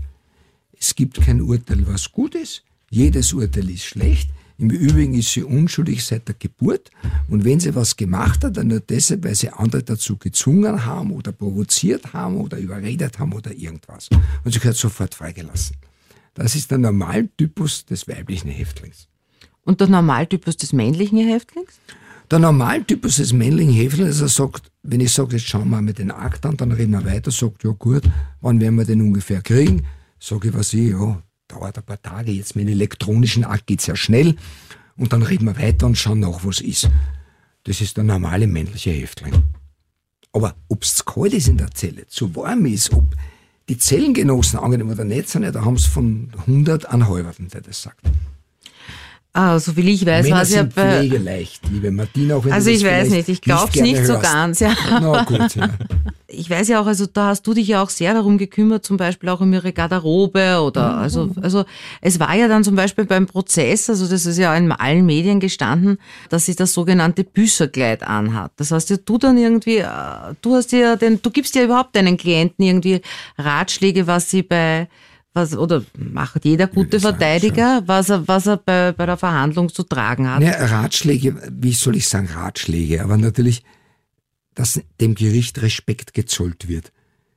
Es 0.79 0.93
gibt 0.93 1.19
kein 1.19 1.41
Urteil, 1.41 1.87
was 1.87 2.11
gut 2.11 2.35
ist, 2.35 2.63
jedes 2.91 3.33
Urteil 3.33 3.71
ist 3.71 3.85
schlecht, 3.85 4.29
im 4.57 4.69
Übrigen 4.69 5.13
ist 5.15 5.33
sie 5.33 5.43
unschuldig 5.43 6.03
seit 6.03 6.27
der 6.27 6.35
Geburt 6.37 6.89
und 7.29 7.43
wenn 7.43 7.59
sie 7.59 7.75
was 7.75 7.95
gemacht 7.95 8.43
hat, 8.43 8.57
dann 8.57 8.67
nur 8.67 8.79
deshalb, 8.79 9.23
weil 9.23 9.35
sie 9.35 9.49
andere 9.49 9.83
dazu 9.83 10.17
gezwungen 10.17 10.85
haben 10.85 11.11
oder 11.11 11.31
provoziert 11.31 12.13
haben 12.13 12.37
oder 12.37 12.57
überredet 12.57 13.19
haben 13.19 13.33
oder 13.33 13.51
irgendwas. 13.51 14.09
Und 14.43 14.53
sie 14.53 14.59
gehört 14.59 14.77
sofort 14.77 15.13
freigelassen. 15.13 15.75
Das 16.33 16.55
ist 16.55 16.71
der 16.71 16.77
Normaltypus 16.77 17.85
des 17.85 18.07
weiblichen 18.07 18.49
Häftlings. 18.49 19.07
Und 19.63 19.81
der 19.81 19.87
Normaltypus 19.87 20.57
des 20.57 20.73
männlichen 20.73 21.17
Häftlings? 21.17 21.79
Der 22.31 22.39
Normaltypus 22.39 23.17
des 23.17 23.33
männlichen 23.33 23.73
Häftlings, 23.73 24.21
er 24.21 24.29
sagt, 24.29 24.71
wenn 24.83 24.99
ich 24.99 25.11
sage, 25.11 25.35
jetzt 25.35 25.47
schauen 25.47 25.69
wir 25.69 25.81
mal 25.81 25.93
den 25.93 26.11
Akt 26.11 26.45
an, 26.45 26.57
dann 26.57 26.71
reden 26.71 26.91
wir 26.91 27.05
weiter, 27.05 27.31
sagt, 27.31 27.63
ja 27.63 27.71
gut, 27.71 28.03
wann 28.41 28.59
werden 28.59 28.75
wir 28.75 28.85
den 28.85 29.01
ungefähr 29.01 29.41
kriegen? 29.41 29.85
Sage 30.19 30.49
ich, 30.49 30.53
was 30.53 30.73
ich, 30.73 30.91
ja, 30.91 31.21
dauert 31.47 31.77
ein 31.77 31.83
paar 31.83 32.01
Tage. 32.01 32.31
Jetzt 32.31 32.55
mit 32.55 32.67
dem 32.67 32.73
elektronischen 32.73 33.43
Akt 33.43 33.67
geht's 33.67 33.87
ja 33.87 33.95
schnell. 33.95 34.35
Und 34.97 35.13
dann 35.13 35.23
reden 35.23 35.45
wir 35.45 35.57
weiter 35.57 35.85
und 35.85 35.97
schauen 35.97 36.19
nach, 36.19 36.43
was 36.43 36.61
ist. 36.61 36.89
Das 37.63 37.81
ist 37.81 37.97
der 37.97 38.03
normale 38.03 38.47
männliche 38.47 38.91
Häftling. 38.91 39.33
Aber 40.31 40.55
ob's 40.67 40.95
zu 40.95 41.05
kalt 41.05 41.33
ist 41.33 41.47
in 41.47 41.57
der 41.57 41.71
Zelle, 41.71 42.07
zu 42.07 42.35
warm 42.35 42.65
ist, 42.65 42.91
ob 42.93 43.15
die 43.69 43.77
Zellengenossen 43.77 44.59
angenehm 44.59 44.89
oder 44.89 45.03
nicht 45.03 45.29
sind, 45.29 45.43
da 45.43 45.65
haben 45.65 45.77
sie 45.77 45.89
von 45.89 46.31
100 46.39 46.85
einen 46.87 47.07
halberten, 47.07 47.47
der 47.47 47.61
das 47.61 47.81
sagt. 47.81 48.01
Ah, 49.33 49.59
so 49.59 49.73
viel 49.73 49.87
ich 49.89 50.05
weiß, 50.05 50.29
war 50.29 50.45
sie 50.45 50.55
ja 50.55 50.63
bei. 50.63 50.99
Pflegeleicht, 50.99 51.61
liebe 51.69 51.91
Martina, 51.91 52.35
auch 52.35 52.45
wenn 52.45 52.53
Also 52.53 52.69
ich 52.69 52.83
weiß 52.83 53.09
nicht, 53.09 53.27
ich 53.27 53.41
glaube 53.41 53.69
es 53.73 53.81
nicht, 53.81 53.97
nicht 53.97 54.05
so 54.05 54.19
ganz, 54.19 54.59
ja. 54.59 54.75
Na 54.89 55.23
gut, 55.23 55.55
ja. 55.55 55.69
Ich 56.37 56.49
weiß 56.49 56.67
ja 56.67 56.81
auch, 56.81 56.85
also 56.85 57.05
da 57.05 57.27
hast 57.27 57.47
du 57.47 57.53
dich 57.53 57.67
ja 57.67 57.81
auch 57.81 57.89
sehr 57.89 58.13
darum 58.13 58.37
gekümmert, 58.37 58.85
zum 58.85 58.97
Beispiel 58.97 59.29
auch 59.29 59.41
um 59.41 59.51
ihre 59.53 59.73
Garderobe 59.73 60.61
oder, 60.61 60.93
mhm. 60.93 60.97
also, 60.99 61.29
also 61.41 61.65
es 62.01 62.19
war 62.19 62.35
ja 62.35 62.47
dann 62.47 62.63
zum 62.63 62.75
Beispiel 62.75 63.05
beim 63.05 63.25
Prozess, 63.25 63.89
also 63.89 64.07
das 64.07 64.25
ist 64.25 64.37
ja 64.37 64.55
in 64.55 64.71
allen 64.71 65.05
Medien 65.05 65.39
gestanden, 65.39 65.97
dass 66.29 66.45
sie 66.45 66.55
das 66.55 66.73
sogenannte 66.73 67.23
Büßerkleid 67.23 68.03
anhat. 68.03 68.51
Das 68.57 68.71
heißt, 68.71 68.89
ja, 68.89 68.97
du 68.97 69.17
dann 69.17 69.37
irgendwie, 69.37 69.77
äh, 69.77 69.87
du 70.41 70.55
hast 70.55 70.71
ja 70.71 70.95
den, 70.95 71.21
du 71.21 71.29
gibst 71.31 71.55
ja 71.55 71.63
überhaupt 71.63 71.95
deinen 71.95 72.17
Klienten 72.17 72.65
irgendwie 72.65 73.01
Ratschläge, 73.37 74.07
was 74.07 74.29
sie 74.29 74.43
bei 74.43 74.87
was, 75.35 75.55
oder 75.55 75.83
macht 75.97 76.45
jeder 76.45 76.67
gute 76.67 76.99
Verteidiger, 76.99 77.83
was 77.85 78.09
er, 78.09 78.25
was 78.27 78.47
er 78.47 78.57
bei, 78.57 78.93
bei 78.93 79.05
der 79.05 79.17
Verhandlung 79.17 79.67
zu 79.67 79.83
tragen 79.83 80.29
hat? 80.29 80.41
Ja, 80.41 80.65
Ratschläge, 80.65 81.35
wie 81.51 81.73
soll 81.73 81.97
ich 81.97 82.07
sagen, 82.07 82.29
Ratschläge, 82.33 83.03
aber 83.03 83.17
natürlich, 83.17 83.63
dass 84.55 84.81
dem 84.99 85.15
Gericht 85.15 85.61
Respekt 85.61 86.13
gezollt 86.13 86.67
wird. 86.67 86.91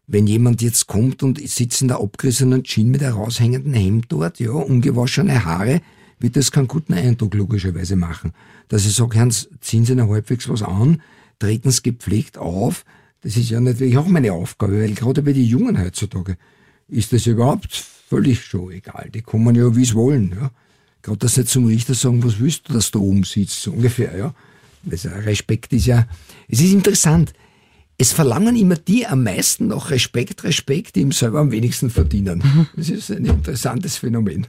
Wenn 0.07 0.27
jemand 0.27 0.63
jetzt 0.63 0.87
kommt 0.87 1.23
und 1.23 1.39
sitzt 1.47 1.83
in 1.83 1.89
der 1.89 2.01
abgerissenen 2.01 2.65
Jeans 2.65 2.91
mit 2.91 3.03
heraushängenden 3.03 3.75
Hemd 3.75 4.07
dort, 4.09 4.41
ja, 4.41 4.53
ungewaschene 4.53 5.45
Haare, 5.45 5.83
wird 6.19 6.37
das 6.37 6.51
keinen 6.51 6.69
guten 6.69 6.95
Eindruck 6.95 7.35
logischerweise 7.35 7.97
machen. 7.97 8.33
Dass 8.69 8.87
ich 8.87 8.95
sage, 8.95 9.19
Herrn, 9.19 9.33
ziehen 9.61 9.85
Sie 9.85 9.95
noch 9.95 10.09
halbwegs 10.09 10.49
was 10.49 10.63
an, 10.63 11.03
treten 11.39 11.71
Sie 11.71 11.83
gepflegt 11.83 12.39
auf, 12.39 12.85
das 13.21 13.37
ist 13.37 13.51
ja 13.51 13.61
natürlich 13.61 13.99
auch 13.99 14.07
meine 14.07 14.33
Aufgabe, 14.33 14.81
weil 14.81 14.95
gerade 14.95 15.23
bei 15.23 15.33
den 15.33 15.45
Jungen 15.45 15.79
heutzutage, 15.79 16.37
ist 16.89 17.13
das 17.13 17.27
überhaupt 17.27 17.75
völlig 18.09 18.45
schon 18.45 18.71
egal. 18.71 19.11
Die 19.13 19.23
kommen 19.23 19.55
ja, 19.55 19.75
wie 19.77 19.83
es 19.83 19.95
wollen. 19.95 20.35
Ja. 20.41 20.51
Gerade, 21.03 21.19
dass 21.19 21.35
sie 21.35 21.45
zum 21.45 21.67
Richter 21.67 21.95
sagen, 21.95 22.23
was 22.25 22.39
willst 22.39 22.69
du, 22.69 22.73
dass 22.73 22.91
du 22.91 23.03
oben 23.03 23.25
sitzt, 23.25 23.63
so 23.63 23.73
ungefähr. 23.73 24.17
Ja. 24.17 24.35
Also 24.91 25.09
Respekt 25.11 25.73
ist 25.73 25.87
ja, 25.87 26.07
es 26.49 26.61
ist 26.61 26.73
interessant. 26.73 27.33
es 28.01 28.13
verlangen 28.13 28.55
immer 28.55 28.77
die 28.77 29.07
am 29.07 29.25
meisten 29.25 29.67
noch 29.69 29.91
Respekt, 29.91 30.45
Respekt, 30.45 30.95
die 30.95 31.01
ihm 31.01 31.11
selber 31.13 31.41
am 31.41 31.51
wenigsten 31.51 31.91
verdienen. 31.91 32.69
Das 32.77 32.89
ist 32.91 33.11
ein 33.11 33.25
interessantes 33.25 33.97
Phänomen. 33.97 34.47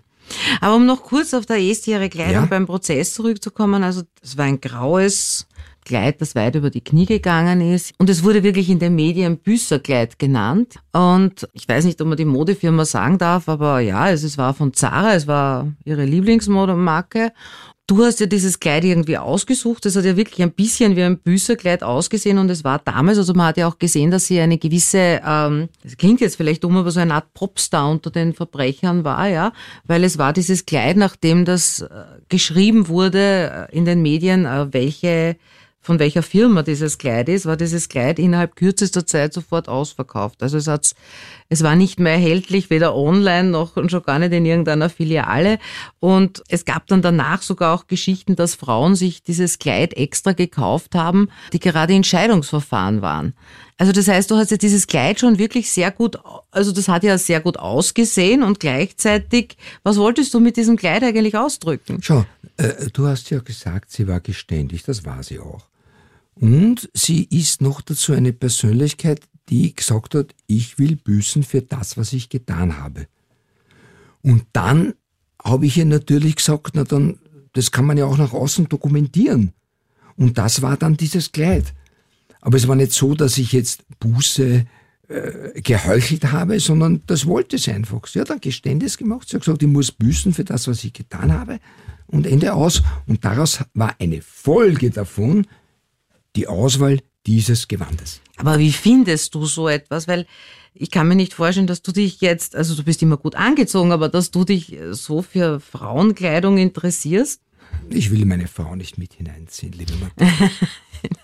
Aber 0.62 0.75
um 0.75 0.86
noch 0.86 1.01
kurz 1.01 1.33
auf 1.33 1.48
der 1.48 1.57
Estiere 1.57 2.09
Kleidung 2.09 2.43
Ja. 2.43 2.45
beim 2.45 2.67
Prozess 2.67 3.15
zurückzukommen, 3.15 3.81
also 3.83 4.03
es 4.21 4.38
war 4.38 4.45
ein 4.45 4.62
graues 4.62 5.48
Kleid, 5.86 6.21
das 6.21 6.36
weit 6.36 6.53
über 6.53 6.69
die 6.69 6.83
Knie 6.83 7.07
gegangen 7.07 7.62
ist. 7.62 7.93
Und 7.98 8.12
es 8.12 8.24
wurde 8.24 8.43
wirklich 8.43 8.69
in 8.69 8.77
den 8.77 8.93
Medien 8.93 9.38
Büßerkleid 9.39 10.19
genannt. 10.19 10.75
Und 10.91 11.48
ich 11.53 11.67
weiß 11.67 11.86
nicht, 11.86 12.00
ob 12.01 12.07
man 12.09 12.17
die 12.17 12.25
Modefirma 12.25 12.86
sagen 12.86 13.17
darf, 13.17 13.50
aber 13.50 13.79
ja, 13.79 14.12
es, 14.12 14.21
es 14.21 14.38
war 14.38 14.53
von 14.53 14.74
Zara, 14.74 15.15
es 15.15 15.25
war 15.25 15.74
ihre 15.86 16.05
Lieblingsmodemarke. 16.05 17.31
Du 17.89 18.05
hast 18.05 18.19
ja 18.19 18.27
dieses 18.27 18.60
Kleid 18.60 18.84
irgendwie 18.84 19.17
ausgesucht. 19.17 19.84
Es 19.88 19.96
hat 19.96 20.05
ja 20.05 20.15
wirklich 20.15 20.43
ein 20.43 20.51
bisschen 20.51 20.96
wie 20.96 21.01
ein 21.01 21.17
Büßerkleid 21.17 21.81
ausgesehen 21.81 22.38
und 22.38 22.48
es 22.51 22.63
war 22.63 22.77
damals, 22.77 23.17
also 23.17 23.34
man 23.34 23.48
hat 23.48 23.58
ja 23.58 23.67
auch 23.67 23.79
gesehen, 23.79 24.12
dass 24.12 24.27
sie 24.27 24.39
eine 24.39 24.60
gewisse, 24.60 25.19
ähm, 25.25 25.69
das 25.84 25.98
klingt 25.98 26.22
jetzt 26.22 26.36
vielleicht 26.36 26.63
dumm, 26.63 26.77
aber 26.77 26.91
so 26.91 27.00
eine 27.00 27.15
Art 27.15 27.34
Popstar 27.34 27.89
unter 27.89 28.12
den 28.12 28.36
Verbrechern 28.36 29.03
war, 29.05 29.27
ja, 29.27 29.53
weil 29.88 30.03
es 30.03 30.19
war 30.19 30.34
dieses 30.34 30.67
Kleid, 30.67 30.98
nachdem 30.98 31.46
das 31.46 31.81
äh, 31.81 31.88
geschrieben 32.29 32.89
wurde 32.89 33.67
äh, 33.72 33.75
in 33.75 33.86
den 33.86 34.03
Medien, 34.03 34.46
äh, 34.46 34.72
welche 34.72 35.36
von 35.81 35.98
welcher 35.98 36.24
Firma 36.24 36.62
dieses 36.62 36.98
Kleid 36.98 37.29
ist, 37.29 37.45
war 37.45 37.55
dieses 37.55 37.88
Kleid 37.88 38.19
innerhalb 38.19 38.55
kürzester 38.55 39.05
Zeit 39.05 39.33
sofort 39.33 39.69
ausverkauft. 39.69 40.43
Also 40.43 40.57
es 40.57 40.67
hat's, 40.67 40.93
es 41.48 41.63
war 41.63 41.75
nicht 41.75 42.00
mehr 42.00 42.13
erhältlich, 42.13 42.69
weder 42.69 42.95
online 42.95 43.50
noch 43.50 43.77
und 43.77 43.89
schon 43.89 44.03
gar 44.03 44.19
nicht 44.19 44.33
in 44.33 44.45
irgendeiner 44.45 44.89
Filiale. 44.89 45.57
Und 46.00 46.43
es 46.50 46.65
gab 46.65 46.88
dann 46.88 47.01
danach 47.01 47.41
sogar 47.41 47.74
auch 47.74 47.88
Geschichten, 47.88 48.36
dass 48.36 48.55
Frauen 48.55 48.95
sich 48.95 49.24
dieses 49.24 49.57
Kleid 49.57 49.93
extra 49.95 50.33
gekauft 50.33 50.95
haben, 50.95 51.29
die 51.53 51.59
gerade 51.59 51.93
in 51.93 52.03
Scheidungsverfahren 52.03 53.01
waren. 53.01 53.33
Also 53.79 53.93
das 53.93 54.09
heißt, 54.09 54.29
du 54.29 54.36
hast 54.36 54.51
ja 54.51 54.57
dieses 54.57 54.88
Kleid 54.88 55.21
schon 55.21 55.39
wirklich 55.39 55.71
sehr 55.71 55.89
gut, 55.89 56.19
also 56.51 56.74
das 56.74 56.89
hat 56.89 57.05
ja 57.05 57.17
sehr 57.17 57.39
gut 57.39 57.55
ausgesehen 57.55 58.43
und 58.43 58.59
gleichzeitig, 58.59 59.55
was 59.83 59.95
wolltest 59.95 60.33
du 60.33 60.41
mit 60.41 60.57
diesem 60.57 60.75
Kleid 60.75 61.01
eigentlich 61.01 61.38
ausdrücken? 61.38 62.00
Schau, 62.01 62.25
äh, 62.57 62.89
du 62.91 63.07
hast 63.07 63.29
ja 63.29 63.39
gesagt, 63.39 63.89
sie 63.89 64.05
war 64.05 64.19
geständig, 64.19 64.83
das 64.83 65.05
war 65.05 65.24
sie 65.24 65.39
auch. 65.39 65.69
Und 66.36 66.89
sie 66.93 67.24
ist 67.24 67.62
noch 67.62 67.79
dazu 67.79 68.12
eine 68.12 68.33
Persönlichkeit, 68.33 69.21
die 69.48 69.74
gesagt 69.74 70.13
hat, 70.13 70.36
ich 70.45 70.77
will 70.77 70.98
büßen 70.98 71.43
für 71.43 71.62
das, 71.62 71.95
was 71.95 72.12
ich 72.12 72.27
getan 72.27 72.79
habe. 72.79 73.07
Und 74.21 74.43
dann 74.51 74.93
habe 75.41 75.65
ich 75.67 75.77
ihr 75.77 75.86
natürlich 75.86 76.36
gesagt, 76.36 76.71
na 76.74 76.83
dann, 76.83 77.17
das 77.53 77.71
kann 77.71 77.86
man 77.86 77.98
ja 77.98 78.07
auch 78.07 78.17
nach 78.17 78.33
außen 78.33 78.67
dokumentieren. 78.67 79.53
Und 80.17 80.38
das 80.38 80.62
war 80.62 80.75
dann 80.75 80.98
dieses 80.98 81.31
Kleid. 81.31 81.74
Aber 82.41 82.58
es 82.58 82.67
war 82.67 82.75
nicht 82.75 82.93
so, 82.93 83.15
dass 83.15 83.38
ich 83.38 83.51
jetzt 83.51 83.84
Buße 84.00 84.65
äh, 85.10 85.62
geheuchelt 85.62 86.31
habe, 86.31 86.60
sondern 86.60 87.01
das 87.08 87.25
wollte 87.25 87.58
sie 87.58 87.72
einfach. 87.72 88.05
Sie 88.08 88.19
hat 88.19 88.31
ein 88.31 88.39
Geständnis 88.39 88.98
gemacht. 88.98 89.27
Sie 89.27 89.36
hat 89.36 89.43
gesagt, 89.43 89.63
ich 89.63 89.67
muss 89.67 89.91
büßen 89.91 90.34
für 90.34 90.43
das, 90.43 90.67
was 90.67 90.84
ich 90.84 90.93
getan 90.93 91.34
habe. 91.34 91.60
Und 92.08 92.25
Ende 92.25 92.53
aus. 92.53 92.81
Und 93.08 93.25
daraus 93.25 93.60
war 93.74 93.96
eine 94.00 94.22
Folge 94.22 94.89
davon 94.89 95.48
die 96.36 96.48
Auswahl 96.48 97.00
dieses 97.25 97.67
Gewandes. 97.67 98.22
Aber 98.38 98.60
wie 98.60 98.72
findest 98.72 99.36
du 99.36 99.46
so 99.46 99.67
etwas? 99.67 100.08
Weil 100.08 100.25
ich 100.74 100.91
kann 100.91 101.08
mir 101.08 101.15
nicht 101.15 101.34
vorstellen, 101.34 101.67
dass 101.67 101.81
du 101.81 101.91
dich 101.91 102.22
jetzt, 102.22 102.55
also 102.55 102.75
du 102.75 102.84
bist 102.84 103.01
immer 103.01 103.17
gut 103.17 103.36
angezogen, 103.36 103.91
aber 103.91 104.10
dass 104.10 104.31
du 104.31 104.46
dich 104.46 104.77
so 104.91 105.22
für 105.22 105.60
Frauenkleidung 105.60 106.58
interessierst? 106.58 107.41
Ich 107.89 108.11
will 108.11 108.25
meine 108.25 108.47
Frau 108.47 108.75
nicht 108.75 108.97
mit 108.97 109.13
hineinziehen, 109.13 109.73
liebe 109.73 109.93
Martin. 109.95 110.27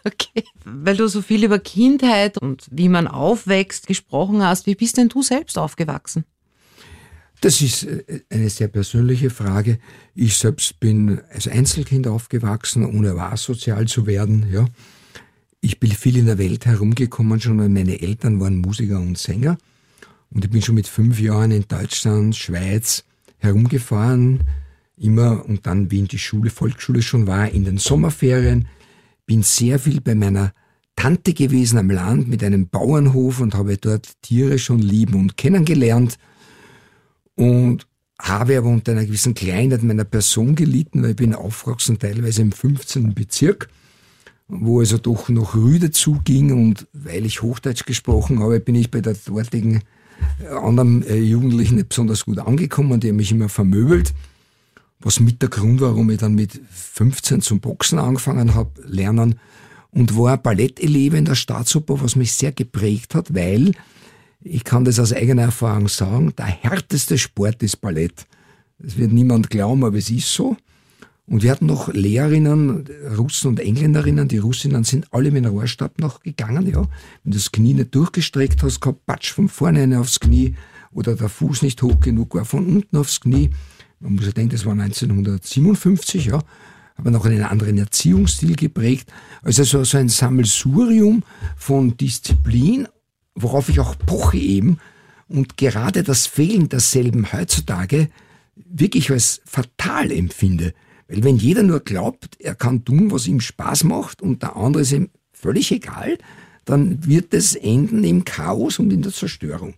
Okay. 0.06 0.44
Weil 0.64 0.96
du 0.96 1.10
so 1.10 1.22
viel 1.22 1.44
über 1.44 1.60
Kindheit 1.60 2.38
und 2.38 2.66
wie 2.72 2.88
man 2.88 3.08
aufwächst 3.08 3.88
gesprochen 3.88 4.42
hast, 4.42 4.68
wie 4.68 4.76
bist 4.76 4.98
denn 4.98 5.10
du 5.10 5.22
selbst 5.22 5.58
aufgewachsen? 5.58 6.24
Das 7.42 7.62
ist 7.62 7.84
äh, 7.84 8.22
eine 8.30 8.50
sehr 8.50 8.68
persönliche 8.70 9.30
Frage. 9.30 9.80
Ich 10.14 10.38
selbst 10.38 10.80
bin 10.80 11.22
als 11.32 11.48
Einzelkind 11.48 12.08
aufgewachsen, 12.08 12.86
ohne 12.86 13.20
asozial 13.22 13.88
zu 13.88 14.08
werden. 14.08 14.48
Ja. 14.52 14.66
Ich 15.62 15.80
bin 15.80 15.92
viel 15.92 16.18
in 16.18 16.28
der 16.28 16.38
Welt 16.38 16.66
herumgekommen, 16.66 17.42
schon 17.42 17.60
weil 17.60 17.70
meine 17.70 18.02
Eltern 18.02 18.40
waren 18.40 18.62
Musiker 18.62 19.00
und 19.00 19.18
Sänger. 19.18 19.58
Und 20.30 20.46
ich 20.46 20.52
bin 20.52 20.62
schon 20.62 20.76
mit 20.76 20.88
fünf 20.88 21.20
Jahren 21.20 21.52
in 21.52 21.68
Deutschland, 21.68 22.36
Schweiz 22.36 23.04
herumgefahren, 23.40 24.44
immer 24.98 25.46
und 25.46 25.66
dann, 25.66 25.92
wie 25.92 26.00
in 26.00 26.08
die 26.08 26.20
Schule, 26.20 26.50
Volksschule 26.50 27.02
schon 27.02 27.28
war, 27.28 27.50
in 27.50 27.66
den 27.66 27.78
Sommerferien. 27.78 28.68
Bin 29.26 29.44
sehr 29.44 29.80
viel 29.80 30.02
bei 30.02 30.16
meiner 30.16 30.54
Tante 30.96 31.34
gewesen 31.34 31.78
am 31.78 31.90
Land 31.90 32.28
mit 32.28 32.44
einem 32.44 32.70
Bauernhof 32.70 33.42
und 33.42 33.56
habe 33.56 33.78
dort 33.78 34.22
Tiere 34.22 34.58
schon 34.58 34.80
lieben 34.80 35.16
und 35.16 35.38
kennengelernt 35.38 36.18
und 37.36 37.86
habe 38.20 38.58
aber 38.58 38.70
unter 38.70 38.94
einer 38.94 39.06
gewissen 39.06 39.34
Kleinheit 39.34 39.84
meiner 39.84 40.06
Person 40.06 40.56
gelitten, 40.56 41.04
weil 41.04 41.12
ich 41.12 41.16
bin 41.18 41.36
aufgewachsen 41.36 42.00
teilweise 42.00 42.42
im 42.42 42.54
15. 42.54 43.14
Bezirk, 43.14 43.68
wo 44.48 44.80
also 44.80 44.98
doch 44.98 45.28
noch 45.28 45.56
rüde 45.56 45.92
zuging 45.92 46.54
und 46.54 46.88
weil 46.94 47.26
ich 47.26 47.42
Hochdeutsch 47.42 47.86
gesprochen 47.86 48.40
habe, 48.40 48.60
bin 48.62 48.76
ich 48.76 48.90
bei 48.90 49.02
der 49.02 49.16
dortigen 49.16 49.82
äh, 50.42 50.48
anderen 50.48 51.04
äh, 51.04 51.18
Jugendlichen 51.18 51.76
nicht 51.76 51.90
besonders 51.90 52.24
gut 52.24 52.40
angekommen, 52.40 53.02
die 53.02 53.10
haben 53.10 53.18
mich 53.18 53.32
immer 53.32 53.50
vermöbelt, 53.50 54.14
was 55.06 55.20
mit 55.20 55.44
der 55.44 55.50
Grund 55.50 55.82
war, 55.82 55.92
warum 55.92 56.10
ich 56.10 56.18
dann 56.18 56.34
mit 56.34 56.60
15 56.72 57.42
zum 57.42 57.60
Boxen 57.60 58.00
angefangen 58.00 58.56
habe, 58.56 58.72
lernen 58.88 59.36
und 59.92 60.18
war 60.18 60.36
Balletteleve 60.36 61.16
in 61.16 61.26
der 61.26 61.36
Staatsoper, 61.36 62.02
was 62.02 62.16
mich 62.16 62.34
sehr 62.34 62.52
geprägt 62.52 63.14
hat, 63.14 63.36
weil 63.36 63.74
ich 64.42 64.64
kann 64.64 64.84
das 64.84 65.00
aus 65.00 65.14
eigener 65.14 65.44
Erfahrung 65.44 65.90
sagen, 65.90 66.34
der 66.36 66.48
härteste 66.48 67.20
Sport 67.20 67.62
ist 67.62 67.82
Ballett. 67.82 68.26
Das 68.80 68.98
wird 68.98 69.14
niemand 69.14 69.52
glauben, 69.52 69.84
aber 69.84 69.98
es 69.98 70.10
ist 70.10 70.34
so. 70.34 70.58
Und 71.28 71.44
wir 71.44 71.52
hatten 71.52 71.68
noch 71.68 71.94
Lehrerinnen, 71.94 72.86
Russen 73.16 73.50
und 73.50 73.60
Engländerinnen. 73.60 74.28
Die 74.28 74.40
Russinnen 74.40 74.84
sind 74.86 75.06
alle 75.14 75.30
mit 75.30 75.46
einem 75.46 75.56
Rohrstab 75.56 76.00
noch 76.00 76.22
gegangen, 76.22 76.68
ja. 76.68 76.82
Wenn 77.24 77.32
du 77.32 77.38
das 77.38 77.52
Knie 77.52 77.76
nicht 77.76 77.94
durchgestreckt 77.94 78.64
hast, 78.64 78.82
gehabt, 78.82 79.06
patsch 79.06 79.34
von 79.34 79.50
vorne 79.50 80.00
aufs 80.00 80.20
Knie 80.20 80.56
oder 80.92 81.16
der 81.16 81.30
Fuß 81.30 81.62
nicht 81.62 81.84
hoch 81.84 82.00
genug 82.00 82.34
war 82.34 82.46
von 82.46 82.66
unten 82.66 82.98
aufs 82.98 83.22
Knie. 83.22 83.52
Man 84.00 84.16
muss 84.16 84.26
ja 84.26 84.32
denken, 84.32 84.52
das 84.52 84.66
war 84.66 84.74
1957, 84.74 86.26
ja. 86.26 86.40
Aber 86.98 87.12
noch 87.12 87.26
einen 87.26 87.44
anderen 87.44 87.78
Erziehungsstil 87.78 88.56
geprägt. 88.56 89.12
Also 89.42 89.64
so, 89.64 89.84
so 89.84 89.98
ein 89.98 90.08
Sammelsurium 90.08 91.24
von 91.58 91.98
Disziplin, 91.98 92.88
worauf 93.36 93.68
ich 93.68 93.80
auch 93.82 93.98
poche 93.98 94.38
eben. 94.38 94.80
Und 95.28 95.58
gerade 95.58 96.04
das 96.04 96.26
Fehlen 96.26 96.70
derselben 96.70 97.34
heutzutage 97.34 98.10
wirklich 98.56 99.12
als 99.12 99.42
fatal 99.46 100.12
empfinde. 100.12 100.74
Weil 101.08 101.24
wenn 101.24 101.38
jeder 101.38 101.64
nur 101.64 101.82
glaubt, 101.82 102.38
er 102.40 102.56
kann 102.56 102.86
tun, 102.86 103.12
was 103.12 103.28
ihm 103.28 103.42
Spaß 103.42 103.84
macht 103.84 104.22
und 104.22 104.42
der 104.42 104.56
andere 104.56 104.84
ist 104.84 104.92
ihm 104.92 105.10
völlig 105.34 105.72
egal, 105.72 106.18
dann 106.66 107.06
wird 107.06 107.34
es 107.34 107.56
enden 107.56 108.04
im 108.04 108.26
Chaos 108.26 108.80
und 108.80 108.92
in 108.92 109.04
der 109.04 109.14
Zerstörung. 109.14 109.76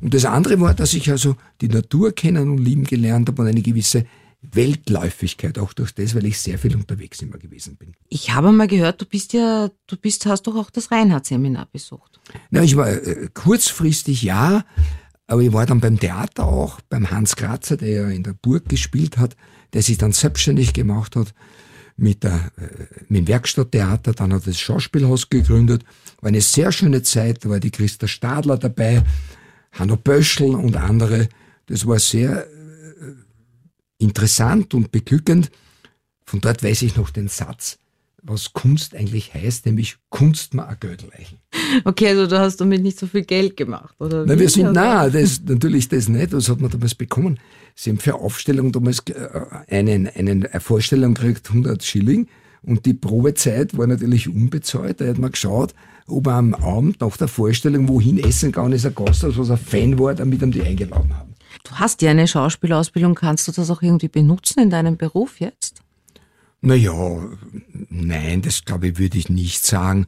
Und 0.00 0.14
das 0.14 0.24
andere 0.24 0.60
war, 0.60 0.74
dass 0.74 0.94
ich 0.94 1.10
also 1.10 1.36
die 1.60 1.68
Natur 1.68 2.12
kennen 2.12 2.50
und 2.50 2.58
lieben 2.58 2.84
gelernt 2.84 3.28
habe 3.28 3.42
und 3.42 3.48
eine 3.48 3.62
gewisse 3.62 4.06
Weltläufigkeit, 4.42 5.58
auch 5.58 5.72
durch 5.74 5.92
das, 5.92 6.14
weil 6.14 6.24
ich 6.24 6.38
sehr 6.38 6.58
viel 6.58 6.74
unterwegs 6.74 7.20
immer 7.20 7.36
gewesen 7.36 7.76
bin. 7.76 7.94
Ich 8.08 8.32
habe 8.32 8.52
mal 8.52 8.68
gehört, 8.68 9.00
du 9.00 9.04
bist 9.04 9.34
ja, 9.34 9.70
du 9.86 9.96
bist, 9.96 10.24
hast 10.24 10.44
doch 10.44 10.56
auch 10.56 10.70
das 10.70 10.90
Reinhardt-Seminar 10.90 11.68
besucht. 11.70 12.20
Na, 12.50 12.62
ich 12.62 12.76
war 12.76 12.88
äh, 12.88 13.28
kurzfristig 13.34 14.22
ja, 14.22 14.64
aber 15.26 15.42
ich 15.42 15.52
war 15.52 15.66
dann 15.66 15.80
beim 15.80 16.00
Theater 16.00 16.46
auch, 16.46 16.80
beim 16.88 17.10
Hans 17.10 17.36
Kratzer, 17.36 17.76
der 17.76 17.90
ja 17.90 18.08
in 18.08 18.22
der 18.22 18.32
Burg 18.32 18.68
gespielt 18.68 19.18
hat, 19.18 19.36
der 19.74 19.82
sich 19.82 19.98
dann 19.98 20.12
selbstständig 20.12 20.72
gemacht 20.72 21.16
hat 21.16 21.34
mit, 22.00 22.24
der, 22.24 22.50
äh, 22.56 22.84
mit 23.08 23.18
dem 23.20 23.28
Werkstatttheater, 23.28 24.12
dann 24.12 24.32
hat 24.32 24.42
er 24.42 24.46
das 24.52 24.58
Schauspielhaus 24.60 25.28
gegründet. 25.28 25.84
War 26.20 26.28
eine 26.28 26.40
sehr 26.40 26.72
schöne 26.72 27.02
Zeit, 27.02 27.44
da 27.44 27.50
war 27.50 27.60
die 27.60 27.70
Christa 27.70 28.08
Stadler 28.08 28.56
dabei, 28.56 29.02
Hanno 29.72 29.96
Böschel 29.96 30.54
und 30.54 30.76
andere. 30.76 31.28
Das 31.66 31.86
war 31.86 31.98
sehr 31.98 32.46
äh, 32.46 32.50
interessant 33.98 34.74
und 34.74 34.90
beglückend. 34.90 35.50
Von 36.24 36.40
dort 36.40 36.62
weiß 36.62 36.82
ich 36.82 36.96
noch 36.96 37.10
den 37.10 37.28
Satz, 37.28 37.78
was 38.22 38.52
Kunst 38.52 38.94
eigentlich 38.94 39.34
heißt, 39.34 39.66
nämlich 39.66 39.96
Kunst 40.10 40.54
mal 40.54 40.66
ein 40.66 40.76
Geld 40.80 41.04
leichen. 41.10 41.38
Okay, 41.84 42.08
also 42.08 42.26
du 42.26 42.38
hast 42.38 42.56
damit 42.60 42.82
nicht 42.82 42.98
so 42.98 43.06
viel 43.06 43.22
Geld 43.24 43.56
gemacht, 43.56 43.94
oder? 43.98 44.26
Wie? 44.26 44.38
wir 44.38 44.48
sind, 44.48 44.66
Also- 44.66 44.80
na, 44.80 45.08
das, 45.10 45.40
natürlich 45.44 45.88
das 45.88 46.08
nicht. 46.08 46.32
Was 46.32 46.48
hat 46.48 46.60
man 46.60 46.70
damals 46.70 46.94
bekommen? 46.94 47.38
Sie 47.82 47.88
haben 47.88 47.98
für 47.98 48.16
Aufstellung 48.16 48.72
damals 48.72 48.98
äh, 49.08 49.74
einen, 49.74 50.06
einen, 50.06 50.44
eine 50.44 50.60
Vorstellung 50.60 51.14
gekriegt, 51.14 51.48
100 51.48 51.82
Schilling. 51.82 52.26
Und 52.62 52.84
die 52.84 52.92
Probezeit 52.92 53.78
war 53.78 53.86
natürlich 53.86 54.28
unbezahlt. 54.28 55.00
Da 55.00 55.06
hat 55.06 55.16
man 55.16 55.30
geschaut, 55.30 55.74
ob 56.06 56.26
er 56.26 56.34
am 56.34 56.52
Abend 56.52 57.00
nach 57.00 57.16
der 57.16 57.26
Vorstellung 57.28 57.88
wohin 57.88 58.18
essen 58.18 58.52
kann, 58.52 58.72
ist 58.72 58.84
ein 58.84 58.94
Gasthaus, 58.94 59.38
was 59.38 59.50
ein 59.50 59.56
Fan 59.56 59.98
war, 59.98 60.14
damit 60.14 60.42
ihm 60.42 60.52
die 60.52 60.60
eingeladen 60.60 61.16
haben. 61.16 61.34
Du 61.64 61.70
hast 61.72 62.02
ja 62.02 62.10
eine 62.10 62.28
Schauspielausbildung, 62.28 63.14
kannst 63.14 63.48
du 63.48 63.52
das 63.52 63.70
auch 63.70 63.80
irgendwie 63.80 64.08
benutzen 64.08 64.60
in 64.60 64.68
deinem 64.68 64.98
Beruf 64.98 65.40
jetzt? 65.40 65.80
Naja, 66.60 67.30
nein, 67.88 68.42
das 68.42 68.62
glaube 68.66 68.88
ich, 68.88 68.98
würde 68.98 69.16
ich 69.16 69.30
nicht 69.30 69.64
sagen. 69.64 70.04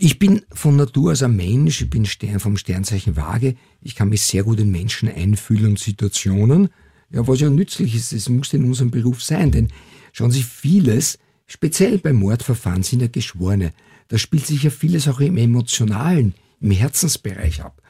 Ich 0.00 0.20
bin 0.20 0.42
von 0.52 0.76
Natur 0.76 1.10
aus 1.10 1.24
ein 1.24 1.34
Mensch, 1.34 1.80
ich 1.80 1.90
bin 1.90 2.06
Stern, 2.06 2.38
vom 2.38 2.56
Sternzeichen 2.56 3.16
Waage. 3.16 3.56
Ich 3.82 3.96
kann 3.96 4.10
mich 4.10 4.22
sehr 4.22 4.44
gut 4.44 4.60
in 4.60 4.70
Menschen 4.70 5.08
einfühlen 5.08 5.70
und 5.70 5.80
Situationen. 5.80 6.68
Ja, 7.10 7.26
was 7.26 7.40
ja 7.40 7.50
nützlich 7.50 7.96
ist, 7.96 8.12
es 8.12 8.28
muss 8.28 8.52
in 8.52 8.64
unserem 8.64 8.92
Beruf 8.92 9.24
sein, 9.24 9.50
denn 9.50 9.68
schauen 10.12 10.30
Sie, 10.30 10.44
vieles, 10.44 11.18
speziell 11.48 11.98
bei 11.98 12.12
Mordverfahren, 12.12 12.84
sind 12.84 13.02
ja 13.02 13.08
Geschworene. 13.08 13.72
Da 14.06 14.18
spielt 14.18 14.46
sich 14.46 14.62
ja 14.62 14.70
vieles 14.70 15.08
auch 15.08 15.18
im 15.18 15.36
Emotionalen, 15.36 16.34
im 16.60 16.70
Herzensbereich 16.70 17.62
ab. 17.64 17.82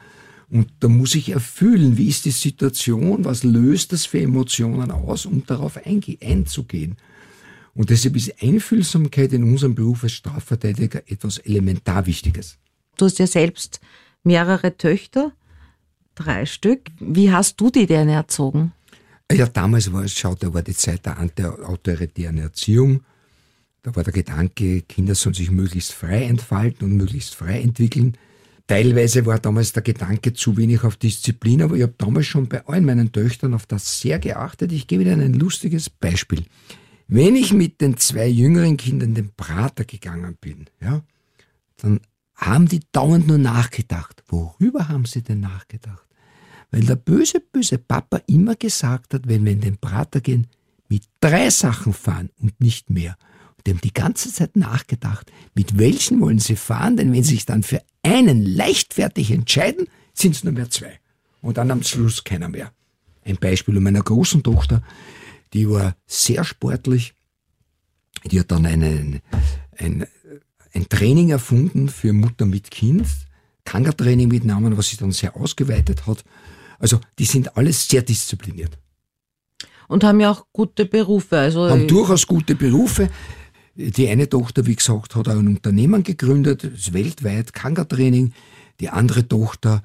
Und 0.49 0.67
da 0.79 0.87
muss 0.87 1.13
ich 1.13 1.29
erfüllen, 1.29 1.97
wie 1.97 2.07
ist 2.07 2.25
die 2.25 2.31
Situation, 2.31 3.23
was 3.23 3.43
löst 3.43 3.93
das 3.93 4.07
für 4.07 4.19
Emotionen 4.19 4.89
aus, 4.89 5.27
um 5.27 5.45
darauf 5.45 5.79
einzugehen. 5.85 6.97
Und 7.73 7.89
deshalb 7.89 8.15
ist 8.15 8.41
Einfühlsamkeit 8.41 9.33
in 9.33 9.43
unserem 9.43 9.75
Beruf 9.75 10.03
als 10.03 10.13
Strafverteidiger 10.13 11.03
etwas 11.07 11.37
elementar 11.37 12.05
Wichtiges. 12.05 12.57
Du 12.97 13.05
hast 13.05 13.19
ja 13.19 13.27
selbst 13.27 13.79
mehrere 14.23 14.77
Töchter, 14.77 15.31
drei 16.15 16.45
Stück. 16.45 16.89
Wie 16.99 17.31
hast 17.31 17.59
du 17.61 17.69
die 17.69 17.85
denn 17.85 18.09
erzogen? 18.09 18.73
Ja, 19.31 19.45
damals 19.45 19.93
war 19.93 20.03
es, 20.03 20.13
schau, 20.13 20.35
da 20.35 20.53
war 20.53 20.63
die 20.63 20.75
Zeit 20.75 21.05
der 21.05 21.17
antiautoritären 21.17 22.39
Erziehung. 22.39 23.03
Da 23.83 23.95
war 23.95 24.03
der 24.03 24.11
Gedanke, 24.11 24.81
Kinder 24.81 25.15
sollen 25.15 25.35
sich 25.35 25.51
möglichst 25.51 25.93
frei 25.93 26.23
entfalten 26.23 26.85
und 26.85 26.97
möglichst 26.97 27.35
frei 27.35 27.61
entwickeln. 27.61 28.17
Teilweise 28.67 29.25
war 29.25 29.39
damals 29.39 29.73
der 29.73 29.81
Gedanke 29.81 30.33
zu 30.33 30.57
wenig 30.57 30.83
auf 30.83 30.95
Disziplin, 30.95 31.61
aber 31.61 31.75
ich 31.75 31.83
habe 31.83 31.95
damals 31.97 32.27
schon 32.27 32.47
bei 32.47 32.65
allen 32.67 32.85
meinen 32.85 33.11
Töchtern 33.11 33.53
auf 33.53 33.65
das 33.65 33.99
sehr 33.99 34.19
geachtet. 34.19 34.71
Ich 34.71 34.87
gebe 34.87 35.03
Ihnen 35.03 35.21
ein 35.21 35.33
lustiges 35.33 35.89
Beispiel. 35.89 36.43
Wenn 37.11 37.35
ich 37.35 37.53
mit 37.53 37.81
den 37.81 37.97
zwei 37.97 38.27
jüngeren 38.27 38.77
Kindern 38.77 39.15
den 39.15 39.31
Prater 39.35 39.83
gegangen 39.83 40.37
bin, 40.39 40.67
ja, 40.79 41.01
dann 41.77 42.01
haben 42.35 42.67
die 42.67 42.81
dauernd 42.91 43.25
nur 43.25 43.39
nachgedacht. 43.39 44.23
Worüber 44.27 44.89
haben 44.89 45.05
sie 45.05 45.23
denn 45.23 45.39
nachgedacht? 45.39 46.05
Weil 46.69 46.81
der 46.81 46.97
böse, 46.97 47.39
böse 47.39 47.79
Papa 47.79 48.21
immer 48.27 48.55
gesagt 48.55 49.15
hat, 49.15 49.27
wenn 49.27 49.43
wir 49.43 49.51
in 49.51 49.61
den 49.61 49.77
Prater 49.77 50.21
gehen, 50.21 50.45
mit 50.87 51.01
drei 51.19 51.49
Sachen 51.49 51.93
fahren 51.93 52.29
und 52.39 52.61
nicht 52.61 52.91
mehr. 52.91 53.17
Und 53.57 53.65
die 53.65 53.71
haben 53.71 53.81
die 53.81 53.93
ganze 53.93 54.31
Zeit 54.31 54.55
nachgedacht, 54.55 55.31
mit 55.55 55.79
welchen 55.79 56.21
wollen 56.21 56.37
sie 56.37 56.55
fahren, 56.55 56.95
denn 56.95 57.11
wenn 57.11 57.23
sie 57.23 57.33
sich 57.33 57.45
dann 57.47 57.63
für 57.63 57.81
einen 58.03 58.45
leichtfertig 58.45 59.31
entscheiden, 59.31 59.87
sind 60.13 60.35
es 60.35 60.43
nur 60.43 60.53
mehr 60.53 60.69
zwei. 60.69 60.99
Und 61.41 61.57
dann 61.57 61.71
am 61.71 61.81
Schluss 61.81 62.23
keiner 62.23 62.49
mehr. 62.49 62.71
Ein 63.25 63.37
Beispiel 63.37 63.79
meiner 63.79 64.03
großen 64.03 64.43
Tochter, 64.43 64.83
die 65.53 65.69
war 65.69 65.95
sehr 66.05 66.43
sportlich. 66.43 67.13
Die 68.25 68.39
hat 68.39 68.51
dann 68.51 68.65
einen, 68.65 69.21
ein, 69.77 70.05
ein 70.73 70.89
Training 70.89 71.29
erfunden 71.29 71.89
für 71.89 72.13
Mutter 72.13 72.45
mit 72.45 72.69
Kind, 72.71 73.07
Kanga-Training 73.65 74.27
mit 74.27 74.45
Namen, 74.45 74.77
was 74.77 74.89
sich 74.89 74.97
dann 74.97 75.11
sehr 75.11 75.35
ausgeweitet 75.35 76.05
hat. 76.07 76.23
Also 76.79 76.99
die 77.17 77.25
sind 77.25 77.55
alles 77.57 77.87
sehr 77.87 78.01
diszipliniert. 78.01 78.77
Und 79.87 80.03
haben 80.03 80.19
ja 80.19 80.31
auch 80.31 80.45
gute 80.53 80.85
Berufe. 80.85 81.37
Also 81.37 81.69
haben 81.69 81.87
durchaus 81.87 82.27
gute 82.27 82.55
Berufe. 82.55 83.09
Die 83.75 84.07
eine 84.07 84.27
Tochter, 84.29 84.65
wie 84.65 84.75
gesagt, 84.75 85.15
hat 85.15 85.27
ein 85.27 85.47
Unternehmen 85.47 86.03
gegründet, 86.03 86.63
ist 86.63 86.93
weltweit 86.93 87.53
Kanga-Training. 87.53 88.33
Die 88.79 88.89
andere 88.89 89.27
Tochter 89.27 89.81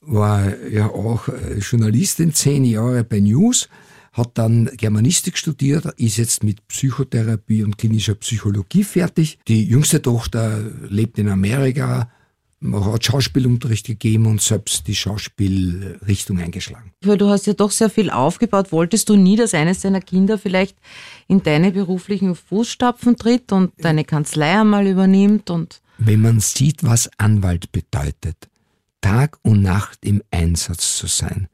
war 0.00 0.56
ja 0.68 0.88
auch 0.88 1.28
äh, 1.28 1.58
Journalistin, 1.58 2.34
zehn 2.34 2.64
Jahre 2.64 3.04
bei 3.04 3.20
News 3.20 3.68
hat 4.12 4.32
dann 4.34 4.70
Germanistik 4.76 5.38
studiert, 5.38 5.86
ist 5.96 6.18
jetzt 6.18 6.44
mit 6.44 6.66
Psychotherapie 6.68 7.62
und 7.62 7.78
klinischer 7.78 8.14
Psychologie 8.14 8.84
fertig. 8.84 9.38
Die 9.48 9.64
jüngste 9.64 10.02
Tochter 10.02 10.60
lebt 10.88 11.18
in 11.18 11.28
Amerika, 11.28 12.10
hat 12.72 13.04
Schauspielunterricht 13.04 13.86
gegeben 13.86 14.26
und 14.26 14.40
selbst 14.40 14.86
die 14.86 14.94
Schauspielrichtung 14.94 16.38
eingeschlagen. 16.38 16.92
Weil 17.02 17.18
du 17.18 17.28
hast 17.28 17.46
ja 17.46 17.54
doch 17.54 17.70
sehr 17.70 17.90
viel 17.90 18.10
aufgebaut. 18.10 18.70
Wolltest 18.70 19.08
du 19.08 19.16
nie, 19.16 19.36
dass 19.36 19.54
eines 19.54 19.80
deiner 19.80 20.00
Kinder 20.00 20.38
vielleicht 20.38 20.76
in 21.26 21.42
deine 21.42 21.72
beruflichen 21.72 22.34
Fußstapfen 22.34 23.16
tritt 23.16 23.50
und 23.50 23.72
deine 23.78 24.04
Kanzlei 24.04 24.60
einmal 24.60 24.86
übernimmt 24.86 25.50
und 25.50 25.82
wenn 25.98 26.22
man 26.22 26.40
sieht, 26.40 26.82
was 26.82 27.10
Anwalt 27.16 27.70
bedeutet, 27.70 28.48
Tag 29.00 29.38
und 29.42 29.62
Nacht 29.62 30.04
im 30.04 30.22
Einsatz 30.30 30.96
zu 30.96 31.06
sein, 31.06 31.48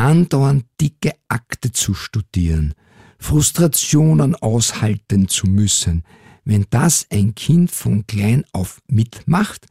andauernd 0.00 0.64
dicke 0.80 1.12
Akte 1.28 1.72
zu 1.72 1.94
studieren, 1.94 2.74
Frustrationen 3.18 4.34
aushalten 4.34 5.28
zu 5.28 5.46
müssen, 5.46 6.04
wenn 6.44 6.66
das 6.70 7.06
ein 7.10 7.34
Kind 7.34 7.70
von 7.70 8.06
klein 8.06 8.44
auf 8.52 8.80
mitmacht, 8.88 9.66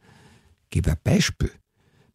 gebe 0.70 0.92
ein 0.92 0.98
Beispiel. 1.02 1.50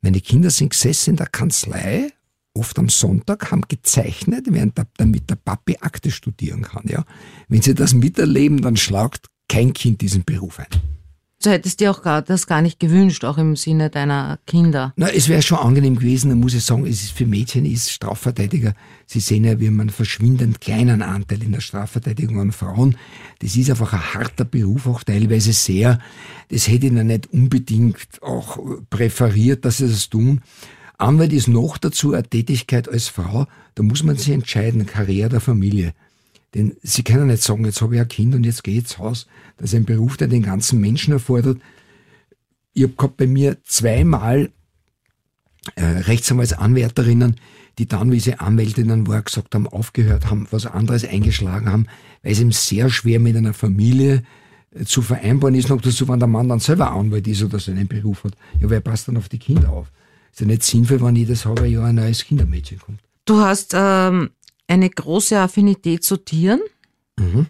Meine 0.01 0.21
Kinder 0.21 0.49
sind 0.49 0.69
gesessen 0.69 1.11
in 1.11 1.15
der 1.17 1.27
Kanzlei, 1.27 2.09
oft 2.53 2.79
am 2.79 2.87
Sonntag, 2.87 3.51
haben 3.51 3.63
gezeichnet, 3.67 4.45
während 4.49 4.77
der, 4.77 4.87
damit 4.95 5.29
der 5.29 5.35
Papi 5.35 5.77
Akte 5.81 6.09
studieren 6.09 6.61
kann. 6.61 6.85
Ja? 6.87 7.03
Wenn 7.49 7.61
sie 7.61 7.75
das 7.75 7.93
miterleben, 7.93 8.61
dann 8.61 8.77
schlagt 8.77 9.27
kein 9.49 9.73
Kind 9.73 9.99
diesen 9.99 10.23
Beruf 10.23 10.59
ein. 10.59 10.94
Du 11.45 11.51
hättest 11.51 11.79
dir 11.79 11.91
auch 11.91 12.01
gar, 12.01 12.23
das 12.23 12.47
gar 12.47 12.63
nicht 12.63 12.79
gewünscht, 12.79 13.23
auch 13.23 13.37
im 13.37 13.55
Sinne 13.55 13.91
deiner 13.91 14.39
Kinder. 14.47 14.93
Na, 14.95 15.09
es 15.09 15.29
wäre 15.29 15.43
schon 15.43 15.59
angenehm 15.59 15.95
gewesen, 15.95 16.29
da 16.29 16.35
muss 16.35 16.55
ich 16.55 16.63
sagen, 16.63 16.87
es 16.87 17.03
ist 17.03 17.11
für 17.11 17.27
Mädchen 17.27 17.65
ist 17.65 17.91
Strafverteidiger. 17.91 18.73
Sie 19.05 19.19
sehen 19.19 19.43
ja, 19.43 19.59
wir 19.59 19.67
haben 19.67 19.79
einen 19.79 19.91
verschwindend 19.91 20.59
kleinen 20.59 21.03
Anteil 21.03 21.43
in 21.43 21.51
der 21.51 21.59
Strafverteidigung 21.59 22.39
an 22.39 22.51
Frauen. 22.51 22.97
Das 23.39 23.55
ist 23.55 23.69
einfach 23.69 23.93
ein 23.93 24.15
harter 24.15 24.43
Beruf, 24.43 24.87
auch 24.87 25.03
teilweise 25.03 25.53
sehr. 25.53 25.99
Das 26.49 26.67
hätte 26.67 26.87
ich 26.87 26.91
ihnen 26.91 27.05
nicht 27.05 27.31
unbedingt 27.31 28.23
auch 28.23 28.57
präferiert, 28.89 29.65
dass 29.65 29.77
sie 29.77 29.87
das 29.87 30.09
tun. 30.09 30.41
Anwalt 30.97 31.31
ist 31.31 31.47
noch 31.47 31.77
dazu 31.77 32.13
eine 32.13 32.23
Tätigkeit 32.23 32.89
als 32.89 33.07
Frau, 33.07 33.45
da 33.75 33.83
muss 33.83 34.01
man 34.01 34.15
sich 34.15 34.29
entscheiden, 34.29 34.87
Karriere 34.87 35.29
der 35.29 35.41
Familie. 35.41 35.93
Denn 36.53 36.77
sie 36.83 37.03
können 37.03 37.27
nicht 37.27 37.43
sagen, 37.43 37.65
jetzt 37.65 37.81
habe 37.81 37.95
ich 37.95 38.01
ein 38.01 38.07
Kind 38.07 38.35
und 38.35 38.45
jetzt 38.45 38.63
gehe 38.63 38.75
ich 38.75 38.81
ins 38.81 38.97
Haus. 38.97 39.27
Das 39.57 39.71
ist 39.71 39.75
ein 39.75 39.85
Beruf, 39.85 40.17
der 40.17 40.27
den 40.27 40.43
ganzen 40.43 40.79
Menschen 40.79 41.13
erfordert. 41.13 41.59
Ich 42.73 42.83
habe 42.83 42.93
gehabt 42.93 43.17
bei 43.17 43.27
mir 43.27 43.57
zweimal 43.63 44.51
äh, 45.75 45.83
Rechtsanwaltsanwärterinnen, 45.83 47.37
die 47.77 47.87
dann, 47.87 48.11
wie 48.11 48.19
sie 48.19 48.35
Anwältinnen 48.35 49.07
war, 49.07 49.21
gesagt 49.21 49.55
haben, 49.55 49.67
aufgehört 49.67 50.29
haben, 50.29 50.47
was 50.51 50.65
anderes 50.65 51.05
eingeschlagen 51.05 51.69
haben, 51.69 51.87
weil 52.23 52.31
es 52.31 52.39
ihm 52.39 52.51
sehr 52.51 52.89
schwer 52.89 53.19
mit 53.19 53.35
einer 53.35 53.53
Familie 53.53 54.23
äh, 54.71 54.85
zu 54.85 55.01
vereinbaren 55.01 55.55
ist, 55.55 55.69
noch 55.69 55.81
dazu, 55.81 56.07
wenn 56.07 56.19
der 56.19 56.27
Mann 56.27 56.49
dann 56.49 56.59
selber 56.59 56.91
Anwalt 56.91 57.27
ist 57.27 57.43
oder 57.43 57.59
so 57.59 57.71
einen 57.71 57.87
Beruf 57.87 58.23
hat. 58.23 58.33
Ja, 58.59 58.69
wer 58.69 58.79
passt 58.79 59.07
dann 59.07 59.17
auf 59.17 59.29
die 59.29 59.39
Kinder 59.39 59.69
auf? 59.69 59.91
Ist 60.31 60.41
ja 60.41 60.47
nicht 60.47 60.63
sinnvoll, 60.63 61.01
wenn 61.01 61.15
jedes 61.15 61.45
halbe 61.45 61.67
Jahr 61.67 61.85
ein 61.85 61.95
neues 61.95 62.25
Kindermädchen 62.25 62.79
kommt. 62.79 62.99
Du 63.25 63.39
hast 63.39 63.73
ähm, 63.75 64.29
eine 64.67 64.89
große 64.89 65.39
Affinität 65.39 66.03
zu 66.03 66.17
Tieren. 66.17 66.61
Mhm. 67.17 67.47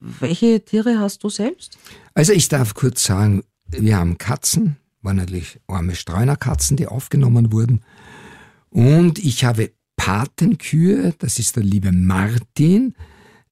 Welche 0.00 0.64
Tiere 0.64 0.98
hast 0.98 1.24
du 1.24 1.30
selbst? 1.30 1.78
Also 2.14 2.32
ich 2.32 2.48
darf 2.48 2.74
kurz 2.74 3.04
sagen, 3.04 3.42
wir 3.68 3.96
haben 3.96 4.18
Katzen, 4.18 4.76
waren 5.02 5.16
natürlich 5.16 5.60
arme 5.66 5.94
Streunerkatzen, 5.94 6.76
die 6.76 6.86
aufgenommen 6.86 7.52
wurden. 7.52 7.82
Und 8.70 9.18
ich 9.18 9.44
habe 9.44 9.72
Patenkühe, 9.96 11.14
das 11.18 11.38
ist 11.38 11.56
der 11.56 11.62
liebe 11.62 11.92
Martin, 11.92 12.94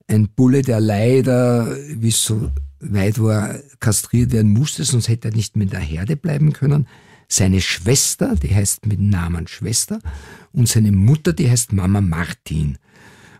ein 0.09 0.29
Bulle, 0.29 0.62
der 0.62 0.81
leider, 0.81 1.77
wie 1.88 2.09
es 2.09 2.23
so 2.25 2.51
weit 2.81 3.21
war, 3.23 3.55
kastriert 3.81 4.33
werden 4.33 4.53
musste, 4.53 4.85
sonst 4.85 5.09
hätte 5.09 5.29
er 5.29 5.35
nicht 5.35 5.57
mehr 5.57 5.65
in 5.65 5.71
der 5.71 5.81
Herde 5.81 6.17
bleiben 6.17 6.53
können. 6.53 6.88
Seine 7.29 7.61
Schwester, 7.61 8.35
die 8.35 8.55
heißt 8.55 8.85
mit 8.87 9.01
Namen 9.01 9.47
Schwester, 9.47 10.01
und 10.53 10.69
seine 10.69 10.93
Mutter, 10.93 11.33
die 11.33 11.49
heißt 11.49 11.73
Mama 11.73 12.01
Martin. 12.01 12.77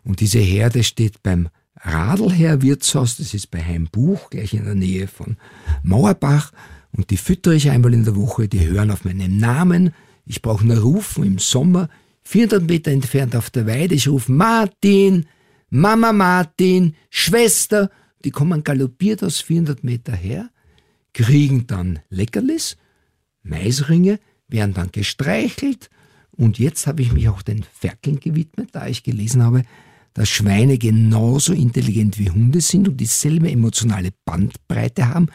Und 0.05 0.21
diese 0.21 0.39
Herde 0.39 0.83
steht 0.83 1.23
beim 1.23 1.49
Radlherr 1.77 2.63
Wirtshaus, 2.63 3.17
das 3.17 3.35
ist 3.35 3.51
bei 3.51 3.63
Heimbuch, 3.63 4.31
gleich 4.31 4.55
in 4.55 4.65
der 4.65 4.75
Nähe 4.75 5.09
von 5.09 5.37
Mauerbach. 5.83 6.53
Und 6.93 7.11
die 7.11 7.17
füttere 7.17 7.55
ich 7.55 7.71
einmal 7.71 7.95
in 7.95 8.05
der 8.05 8.17
Woche, 8.17 8.49
die 8.49 8.67
hören 8.69 8.91
auf 8.91 9.05
meinen 9.05 9.39
Namen. 9.39 9.95
Ich 10.27 10.43
brauche 10.43 10.67
nur 10.67 10.79
rufen 10.79 11.25
im 11.25 11.39
Sommer, 11.39 11.89
400 12.25 12.63
Meter 12.69 12.91
entfernt 12.93 13.35
auf 13.35 13.51
der 13.51 13.67
Weide. 13.67 13.95
Ich 13.95 14.09
rufe 14.09 14.31
Martin, 14.31 15.27
Mama 15.71 16.13
Martin, 16.13 16.95
Schwester. 17.11 17.91
Die 18.25 18.31
kommen 18.31 18.63
galoppiert 18.63 19.25
aus 19.25 19.41
400 19.41 19.83
Meter 19.83 20.15
her, 20.15 20.51
kriegen 21.13 21.67
dann 21.67 21.99
Leckerlis, 22.09 22.77
Maisringe, 23.43 24.21
werden 24.49 24.75
dann 24.75 24.93
gestreichelt. 24.93 25.91
Und 26.31 26.59
jetzt 26.59 26.87
habe 26.87 27.03
ich 27.03 27.13
mich 27.13 27.29
auch 27.29 27.43
den 27.43 27.65
Ferkeln 27.65 28.21
gewidmet, 28.21 28.69
da 28.73 28.87
ich 28.87 29.03
gelesen 29.03 29.43
habe, 29.43 29.65
dass 30.15 30.29
Schweine 30.29 30.79
genauso 30.79 31.53
intelligent 31.53 32.19
wie 32.19 32.31
Hunde 32.31 32.61
sind 32.61 32.89
und 32.89 32.99
dieselbe 32.99 33.51
emotionale 33.51 34.11
Bandbreite 34.25 35.09
haben. 35.09 35.29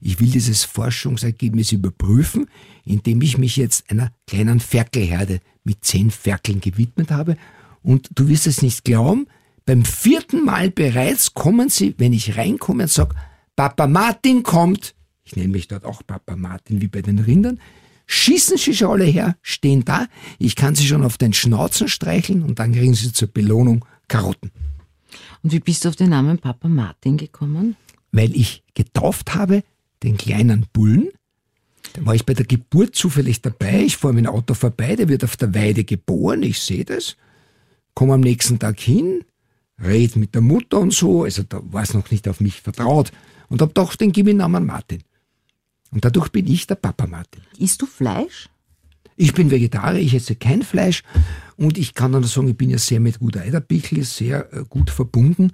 Ich 0.00 0.20
will 0.20 0.30
dieses 0.30 0.64
Forschungsergebnis 0.64 1.72
überprüfen, 1.72 2.46
indem 2.84 3.20
ich 3.22 3.38
mich 3.38 3.56
jetzt 3.56 3.90
einer 3.90 4.12
kleinen 4.26 4.60
Ferkelherde 4.60 5.40
mit 5.64 5.84
zehn 5.84 6.10
Ferkeln 6.10 6.60
gewidmet 6.60 7.10
habe. 7.10 7.36
Und 7.82 8.08
du 8.14 8.28
wirst 8.28 8.46
es 8.46 8.62
nicht 8.62 8.84
glauben, 8.84 9.26
beim 9.66 9.84
vierten 9.84 10.44
Mal 10.44 10.70
bereits 10.70 11.34
kommen 11.34 11.68
sie, 11.68 11.94
wenn 11.98 12.12
ich 12.12 12.36
reinkomme 12.36 12.84
und 12.84 12.90
sage, 12.90 13.14
Papa 13.56 13.86
Martin 13.86 14.42
kommt, 14.42 14.94
ich 15.22 15.36
nenne 15.36 15.48
mich 15.48 15.68
dort 15.68 15.84
auch 15.84 16.02
Papa 16.06 16.34
Martin 16.34 16.80
wie 16.80 16.88
bei 16.88 17.02
den 17.02 17.18
Rindern, 17.18 17.60
schießen 18.06 18.56
sie 18.56 18.74
schon 18.74 18.90
alle 18.90 19.04
her, 19.04 19.36
stehen 19.42 19.84
da, 19.84 20.06
ich 20.38 20.56
kann 20.56 20.74
sie 20.74 20.86
schon 20.86 21.04
auf 21.04 21.18
den 21.18 21.32
Schnauzen 21.32 21.88
streicheln 21.88 22.42
und 22.42 22.58
dann 22.58 22.72
kriegen 22.72 22.94
sie 22.94 23.12
zur 23.12 23.28
Belohnung 23.28 23.84
Karotten. 24.10 24.50
Und 25.42 25.52
wie 25.52 25.60
bist 25.60 25.84
du 25.84 25.88
auf 25.88 25.96
den 25.96 26.10
Namen 26.10 26.38
Papa 26.38 26.68
Martin 26.68 27.16
gekommen? 27.16 27.76
Weil 28.12 28.36
ich 28.36 28.62
getauft 28.74 29.34
habe 29.34 29.62
den 30.02 30.18
kleinen 30.18 30.66
Bullen. 30.72 31.08
Da 31.94 32.04
war 32.04 32.14
ich 32.14 32.26
bei 32.26 32.34
der 32.34 32.44
Geburt 32.44 32.94
zufällig 32.94 33.40
dabei. 33.40 33.82
Ich 33.84 33.96
fahre 33.96 34.12
mit 34.12 34.26
dem 34.26 34.32
Auto 34.32 34.54
vorbei, 34.54 34.96
der 34.96 35.08
wird 35.08 35.24
auf 35.24 35.36
der 35.36 35.54
Weide 35.54 35.84
geboren, 35.84 36.42
ich 36.42 36.60
sehe 36.60 36.84
das, 36.84 37.16
komme 37.94 38.14
am 38.14 38.20
nächsten 38.20 38.58
Tag 38.58 38.78
hin, 38.78 39.24
red 39.80 40.16
mit 40.16 40.34
der 40.34 40.42
Mutter 40.42 40.78
und 40.78 40.92
so, 40.92 41.24
also 41.24 41.42
da 41.42 41.60
war 41.62 41.82
es 41.82 41.94
noch 41.94 42.10
nicht 42.10 42.28
auf 42.28 42.40
mich 42.40 42.60
vertraut 42.60 43.12
und 43.48 43.62
hab 43.62 43.74
doch 43.74 43.96
den 43.96 44.12
Namen 44.36 44.66
Martin. 44.66 45.02
Und 45.90 46.04
dadurch 46.04 46.28
bin 46.30 46.46
ich 46.46 46.66
der 46.66 46.76
Papa 46.76 47.06
Martin. 47.06 47.42
Isst 47.58 47.82
du 47.82 47.86
Fleisch? 47.86 48.48
Ich 49.22 49.34
bin 49.34 49.50
Vegetarier, 49.50 50.00
ich 50.00 50.14
esse 50.14 50.34
kein 50.34 50.62
Fleisch 50.62 51.02
und 51.58 51.76
ich 51.76 51.92
kann 51.92 52.12
dann 52.12 52.24
sagen, 52.24 52.48
ich 52.48 52.56
bin 52.56 52.70
ja 52.70 52.78
sehr 52.78 53.00
mit 53.00 53.18
Gut 53.18 53.36
Eiderbichl 53.36 54.02
sehr 54.02 54.50
äh, 54.50 54.64
gut 54.66 54.88
verbunden. 54.88 55.52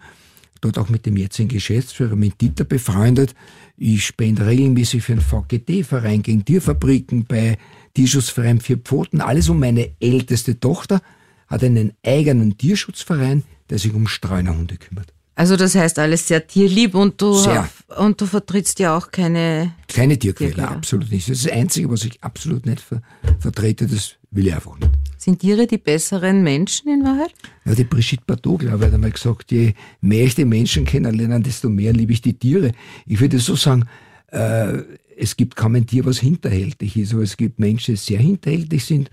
Dort 0.61 0.79
auch 0.79 0.89
mit 0.89 1.05
dem 1.05 1.17
jetzigen 1.17 1.49
Geschäftsführer, 1.49 2.15
mit 2.15 2.41
Dieter 2.41 2.63
befreundet. 2.63 3.35
Ich 3.77 4.07
spende 4.07 4.47
regelmäßig 4.47 5.03
für 5.03 5.17
den 5.17 5.21
VGT-Verein 5.21 6.23
gegen 6.23 6.45
Tierfabriken 6.45 7.25
bei 7.25 7.59
Tierschutzverein 7.95 8.61
Vier 8.61 8.79
Pfoten. 8.79 9.21
Alles 9.21 9.49
um 9.49 9.59
meine 9.59 9.91
älteste 9.99 10.61
Tochter 10.61 11.03
hat 11.49 11.65
einen 11.65 11.93
eigenen 12.05 12.57
Tierschutzverein, 12.57 13.43
der 13.69 13.81
sich 13.81 13.93
um 13.93 14.07
Streunerhunde 14.07 14.77
kümmert. 14.77 15.13
Also 15.39 15.57
das 15.57 15.75
heißt 15.75 15.99
alles 15.99 16.27
sehr 16.27 16.47
tierlieb 16.47 16.95
und 16.95 17.21
du, 17.21 17.35
Sehr. 17.35 17.69
und 17.99 18.19
du 18.19 18.25
vertrittst 18.25 18.79
ja 18.81 18.97
auch 18.97 19.11
keine 19.11 19.75
Keine 19.87 20.19
Tierquäler, 20.19 20.55
Tierquäler. 20.55 20.71
absolut 20.77 21.11
nicht. 21.13 21.29
Das 21.29 21.37
ist 21.37 21.45
das 21.47 21.53
Einzige, 21.53 21.91
was 21.91 22.05
ich 22.05 22.23
absolut 22.25 22.65
nicht 22.65 22.81
ver 22.81 23.03
vertrete, 23.39 23.87
das 23.87 24.13
will 24.31 24.47
ich 24.47 24.55
einfach 24.55 24.79
nicht. 24.79 24.91
Sind 25.19 25.41
Tiere 25.41 25.67
die 25.67 25.77
besseren 25.77 26.43
Menschen 26.43 26.89
in 26.89 27.05
Wahrheit? 27.05 27.33
Ja, 27.67 27.75
die 27.75 27.85
Brigitte 27.85 28.23
Bardot, 28.27 28.61
glaube 28.61 28.79
ich, 28.79 28.85
hat 28.87 28.95
einmal 28.95 29.11
gesagt, 29.11 29.53
je 29.53 29.75
mehr 30.01 30.25
ich 30.25 30.35
die 30.37 30.47
Menschen 30.47 30.87
kennenlerne, 30.87 31.41
desto 31.41 31.69
mehr 31.69 31.93
liebe 31.93 32.13
ich 32.13 32.23
die 32.23 32.33
Tiere. 32.35 32.73
Ich 33.05 33.21
würde 33.21 33.39
so 33.39 33.57
sagen, 33.57 33.85
äh, 34.29 34.79
es 35.19 35.37
gibt 35.37 35.55
kaum 35.55 35.75
ein 35.75 35.87
Tier, 35.87 36.07
was 36.07 36.19
hinterhältig 36.19 36.97
ist, 36.97 37.13
aber 37.13 37.23
es 37.23 37.37
gibt 37.37 37.59
Menschen, 37.59 37.95
die 37.95 38.01
sehr 38.01 38.21
hinterhältig 38.21 38.83
sind. 38.85 39.11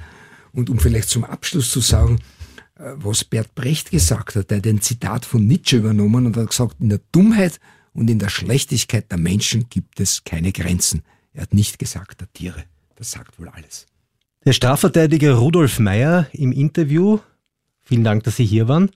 Und 0.54 0.70
um 0.70 0.80
vielleicht 0.80 1.10
zum 1.10 1.26
Abschluss 1.26 1.70
zu 1.70 1.82
sagen, 1.82 2.20
was 2.96 3.24
Bert 3.24 3.56
Brecht 3.56 3.92
gesagt 3.92 4.36
hat, 4.36 4.52
er 4.52 4.58
hat 4.58 4.68
ein 4.68 4.82
Zitat 4.82 5.26
von 5.26 5.46
Nietzsche 5.46 5.78
übernommen 5.78 6.26
und 6.26 6.38
hat 6.38 6.50
gesagt, 6.50 6.78
in 6.80 6.90
der 6.90 7.02
Dummheit 7.12 7.60
und 7.94 8.10
in 8.10 8.20
der 8.20 8.30
Schlechtigkeit 8.30 9.12
der 9.12 9.18
Menschen 9.18 9.70
gibt 9.70 10.00
es 10.00 10.24
keine 10.24 10.52
Grenzen. 10.52 11.04
Er 11.34 11.44
hat 11.44 11.54
nicht 11.54 11.80
gesagt 11.80 12.22
der 12.22 12.32
Tiere. 12.34 12.64
Das 12.96 13.12
sagt 13.12 13.40
wohl 13.40 13.50
alles. 13.50 13.86
Der 14.46 14.54
Strafverteidiger 14.54 15.36
Rudolf 15.36 15.80
Meyer 15.80 16.28
im 16.34 16.52
Interview. 16.52 17.20
Vielen 17.82 18.04
Dank, 18.04 18.24
dass 18.24 18.36
Sie 18.38 18.46
hier 18.46 18.68
waren. 18.68 18.92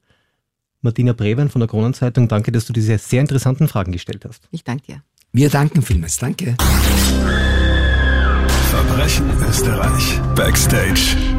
Martina 0.82 1.14
Brewen 1.14 1.50
von 1.50 1.60
der 1.60 1.68
Kronenzeitung, 1.68 2.28
danke, 2.28 2.52
dass 2.52 2.66
du 2.66 2.74
diese 2.74 2.98
sehr 2.98 3.22
interessanten 3.22 3.68
Fragen 3.68 3.92
gestellt 3.92 4.26
hast. 4.26 4.48
Ich 4.52 4.64
danke 4.64 4.86
dir. 4.86 5.04
Wir 5.32 5.50
danken 5.50 5.82
vielmals. 5.82 6.18
Danke. 6.18 6.56
Verbrechen 8.70 9.30
Österreich. 9.48 10.20
Backstage. 10.36 11.37